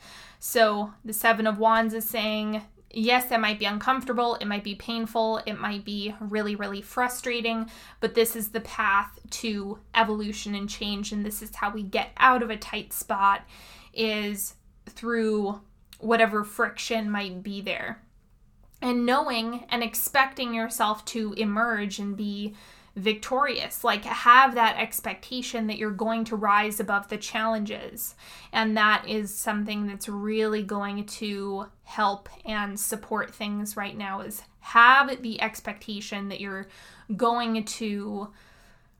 So 0.45 0.93
the 1.05 1.13
Seven 1.13 1.47
of 1.47 1.57
Wands 1.57 1.93
is 1.93 2.03
saying, 2.03 2.63
yes, 2.91 3.27
that 3.27 3.39
might 3.39 3.59
be 3.59 3.63
uncomfortable, 3.63 4.35
it 4.35 4.45
might 4.45 4.65
be 4.65 4.75
painful, 4.75 5.41
it 5.45 5.57
might 5.57 5.85
be 5.85 6.13
really, 6.19 6.57
really 6.57 6.81
frustrating, 6.81 7.69
but 8.01 8.13
this 8.13 8.35
is 8.35 8.49
the 8.49 8.59
path 8.59 9.17
to 9.29 9.79
evolution 9.95 10.53
and 10.53 10.69
change, 10.69 11.13
and 11.13 11.25
this 11.25 11.41
is 11.41 11.55
how 11.55 11.71
we 11.71 11.81
get 11.81 12.09
out 12.17 12.43
of 12.43 12.49
a 12.49 12.57
tight 12.57 12.91
spot 12.91 13.43
is 13.93 14.55
through 14.85 15.61
whatever 15.99 16.43
friction 16.43 17.09
might 17.09 17.41
be 17.41 17.61
there. 17.61 18.03
And 18.81 19.05
knowing 19.05 19.63
and 19.69 19.81
expecting 19.81 20.53
yourself 20.53 21.05
to 21.05 21.31
emerge 21.37 21.99
and 21.99 22.17
be 22.17 22.53
victorious. 22.95 23.83
Like, 23.83 24.05
have 24.05 24.55
that 24.55 24.77
expectation 24.77 25.67
that 25.67 25.77
you're 25.77 25.91
going 25.91 26.25
to 26.25 26.35
rise 26.35 26.79
above 26.79 27.09
the 27.09 27.17
challenges. 27.17 28.15
And 28.51 28.77
that 28.77 29.07
is 29.07 29.33
something 29.33 29.87
that's 29.87 30.07
really 30.07 30.63
going 30.63 31.05
to 31.05 31.65
help 31.83 32.29
and 32.45 32.79
support 32.79 33.33
things 33.33 33.75
right 33.75 33.97
now 33.97 34.21
is 34.21 34.43
have 34.59 35.21
the 35.21 35.41
expectation 35.41 36.29
that 36.29 36.39
you're 36.39 36.67
going 37.17 37.65
to 37.65 38.29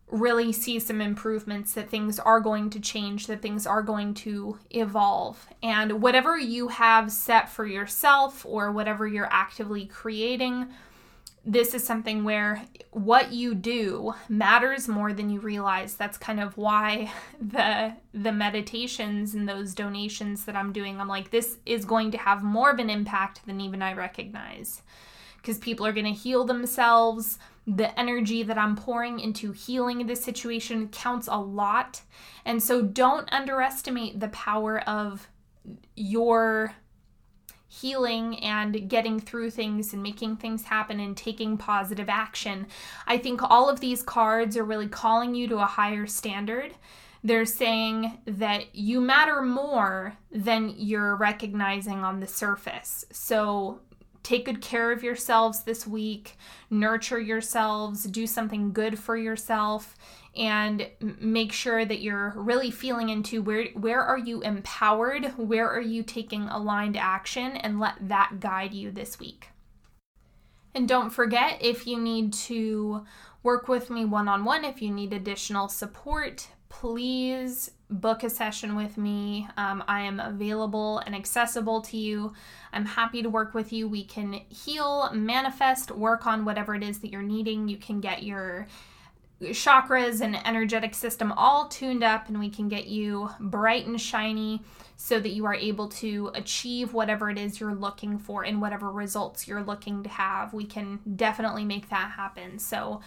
really 0.10 0.52
see 0.52 0.80
some 0.80 1.02
improvements 1.02 1.74
that 1.74 1.90
things 1.90 2.20
are 2.20 2.40
going 2.40 2.70
to 2.70 2.80
change 2.80 3.26
that 3.26 3.42
things 3.42 3.66
are 3.66 3.82
going 3.82 4.14
to 4.14 4.60
evolve 4.70 5.48
and 5.64 6.04
whatever 6.04 6.38
you 6.38 6.68
have 6.68 7.12
set 7.12 7.50
for 7.50 7.66
yourself 7.66 8.46
or 8.46 8.72
whatever 8.72 9.08
you're 9.08 9.32
actively 9.32 9.86
creating 9.86 10.68
this 11.46 11.74
is 11.74 11.84
something 11.84 12.24
where 12.24 12.64
what 12.92 13.34
you 13.34 13.54
do 13.54 14.14
matters 14.30 14.88
more 14.88 15.12
than 15.12 15.30
you 15.30 15.40
realize. 15.42 15.96
That's 15.96 16.18
kind 16.18 16.40
of 16.40 16.58
why 16.58 17.12
the 17.42 17.96
the 18.14 18.32
meditations 18.32 19.34
and 19.34 19.48
those 19.48 19.74
donations 19.74 20.46
that 20.46 20.56
I'm 20.56 20.72
doing 20.72 21.00
I'm 21.00 21.08
like 21.08 21.32
this 21.32 21.58
is 21.66 21.86
going 21.86 22.12
to 22.12 22.18
have 22.18 22.44
more 22.44 22.72
of 22.72 22.80
an 22.80 22.90
impact 22.90 23.46
than 23.46 23.60
even 23.60 23.82
I 23.82 23.94
recognize. 23.94 24.82
Because 25.38 25.58
people 25.58 25.86
are 25.86 25.92
going 25.92 26.06
to 26.06 26.12
heal 26.12 26.46
themselves. 26.46 27.38
The 27.68 27.98
energy 28.00 28.44
that 28.44 28.58
I'm 28.58 28.76
pouring 28.78 29.20
into 29.20 29.52
healing 29.52 30.06
this 30.06 30.24
situation 30.24 30.88
counts 30.90 31.28
a 31.28 31.38
lot. 31.38 32.02
And 32.46 32.64
so 32.64 32.82
don't 32.82 33.32
underestimate 33.34 34.22
the 34.22 34.30
power 34.30 34.80
of 34.80 35.28
your 35.96 36.74
healing 37.74 38.40
and 38.44 38.88
getting 38.88 39.20
through 39.20 39.50
things 39.50 39.94
and 39.94 40.04
making 40.04 40.38
things 40.38 40.66
happen 40.66 41.00
and 41.00 41.18
taking 41.18 41.58
positive 41.58 42.08
action. 42.08 42.68
I 43.08 43.18
think 43.18 43.42
all 43.42 43.68
of 43.68 43.80
these 43.80 44.04
cards 44.04 44.56
are 44.56 44.64
really 44.64 44.88
calling 44.88 45.34
you 45.34 45.48
to 45.48 45.58
a 45.58 45.66
higher 45.66 46.06
standard. 46.06 46.76
They're 47.24 47.46
saying 47.46 48.20
that 48.26 48.76
you 48.76 49.02
matter 49.02 49.42
more 49.42 50.18
than 50.32 50.76
you're 50.78 51.16
recognizing 51.16 52.04
on 52.04 52.20
the 52.20 52.28
surface. 52.28 53.06
So 53.12 53.80
take 54.22 54.46
good 54.46 54.62
care 54.62 54.92
of 54.92 55.04
yourselves 55.04 55.64
this 55.64 55.88
week, 55.88 56.38
nurture 56.70 57.20
yourselves, 57.20 58.04
do 58.04 58.28
something 58.28 58.72
good 58.72 59.00
for 59.00 59.18
yourself 59.18 59.96
and 60.36 60.88
make 61.00 61.52
sure 61.52 61.86
that 61.86 62.02
you're 62.02 62.34
really 62.36 62.72
feeling 62.72 63.10
into 63.10 63.41
where 63.41 63.67
where 63.76 64.02
are 64.02 64.17
you 64.17 64.41
empowered, 64.41 65.26
where 65.38 65.69
are 65.69 65.82
you 65.82 66.02
taking 66.04 66.43
aligned 66.43 66.98
action 66.98 67.56
and 67.58 67.80
let 67.80 67.96
that 68.02 68.39
guide 68.39 68.74
you 68.74 68.91
this 68.91 69.19
week. 69.19 69.50
And 70.74 70.88
don't 70.88 71.12
forget 71.12 71.60
if 71.62 71.86
you 71.86 72.00
need 72.00 72.34
to 72.34 73.06
work 73.43 73.67
with 73.67 73.91
me 73.91 74.06
one-on-one, 74.06 74.65
if 74.65 74.82
you 74.82 74.89
need 74.89 75.13
additional 75.13 75.67
support, 75.67 76.48
please 76.69 77.69
book 77.91 78.24
a 78.24 78.30
session 78.30 78.76
with 78.76 78.98
me. 78.98 79.48
Um, 79.56 79.84
I 79.88 80.02
am 80.02 80.19
available 80.19 80.98
and 81.00 81.13
accessible 81.13 81.82
to 81.82 81.98
you. 81.98 82.34
I'm 82.72 82.86
happy 82.86 83.22
to 83.22 83.30
work 83.30 83.54
with 83.54 83.72
you. 83.72 83.88
We 83.88 84.04
can 84.04 84.34
heal, 84.34 85.12
manifest, 85.13 85.91
work 85.91 86.26
on 86.26 86.43
whatever 86.43 86.74
it 86.74 86.82
is 86.82 87.00
that 87.00 87.12
you're 87.12 87.22
needing. 87.22 87.67
You 87.67 87.78
can 87.78 88.02
get 88.02 88.24
your 88.24 88.65
chakras 89.41 90.22
and 90.22 90.36
energetic 90.48 90.96
system 90.96 91.32
all 91.34 91.67
tuned 91.67 92.04
up 92.04 92.30
and 92.30 92.39
we 92.39 92.50
can 92.50 92.69
get 92.69 92.88
you 92.88 93.30
bright 93.39 93.86
and 93.86 94.00
shiny 94.00 94.62
so 94.96 95.19
that 95.19 95.30
you 95.30 95.46
are 95.46 95.56
able 95.56 95.89
to 95.89 96.32
achieve 96.34 96.93
whatever 96.93 97.30
it 97.30 97.38
is 97.38 97.60
you're 97.60 97.74
looking 97.74 98.17
for 98.17 98.43
and 98.43 98.62
whatever 98.62 98.89
results 98.91 99.48
you're 99.48 99.63
looking 99.63 100.04
to 100.04 100.10
have. 100.10 100.54
We 100.54 100.65
can 100.65 101.00
definitely 101.15 101.65
make 101.65 101.89
that 101.89 102.12
happen. 102.12 102.60
So, 102.60 103.02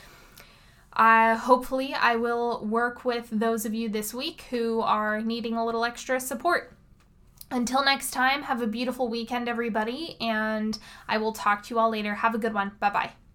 uh, 0.92 1.36
hopefully, 1.36 1.94
I 1.94 2.16
will 2.16 2.64
work 2.64 3.04
with 3.04 3.28
those 3.30 3.66
of 3.66 3.74
you 3.74 3.88
this 3.88 4.14
week 4.14 4.42
who 4.50 4.80
are 4.80 5.20
needing 5.20 5.54
a 5.54 5.64
little 5.64 5.84
extra 5.84 6.18
support. 6.20 6.72
Until 7.50 7.84
next 7.84 8.10
time, 8.10 8.42
have 8.42 8.60
a 8.60 8.66
beautiful 8.66 9.08
weekend, 9.08 9.48
everybody, 9.48 10.16
and 10.20 10.76
I 11.06 11.18
will 11.18 11.32
talk 11.32 11.62
to 11.64 11.74
you 11.74 11.78
all 11.78 11.90
later. 11.90 12.14
Have 12.14 12.34
a 12.34 12.38
good 12.38 12.54
one. 12.54 12.72
Bye 12.80 12.90
bye. 12.90 13.25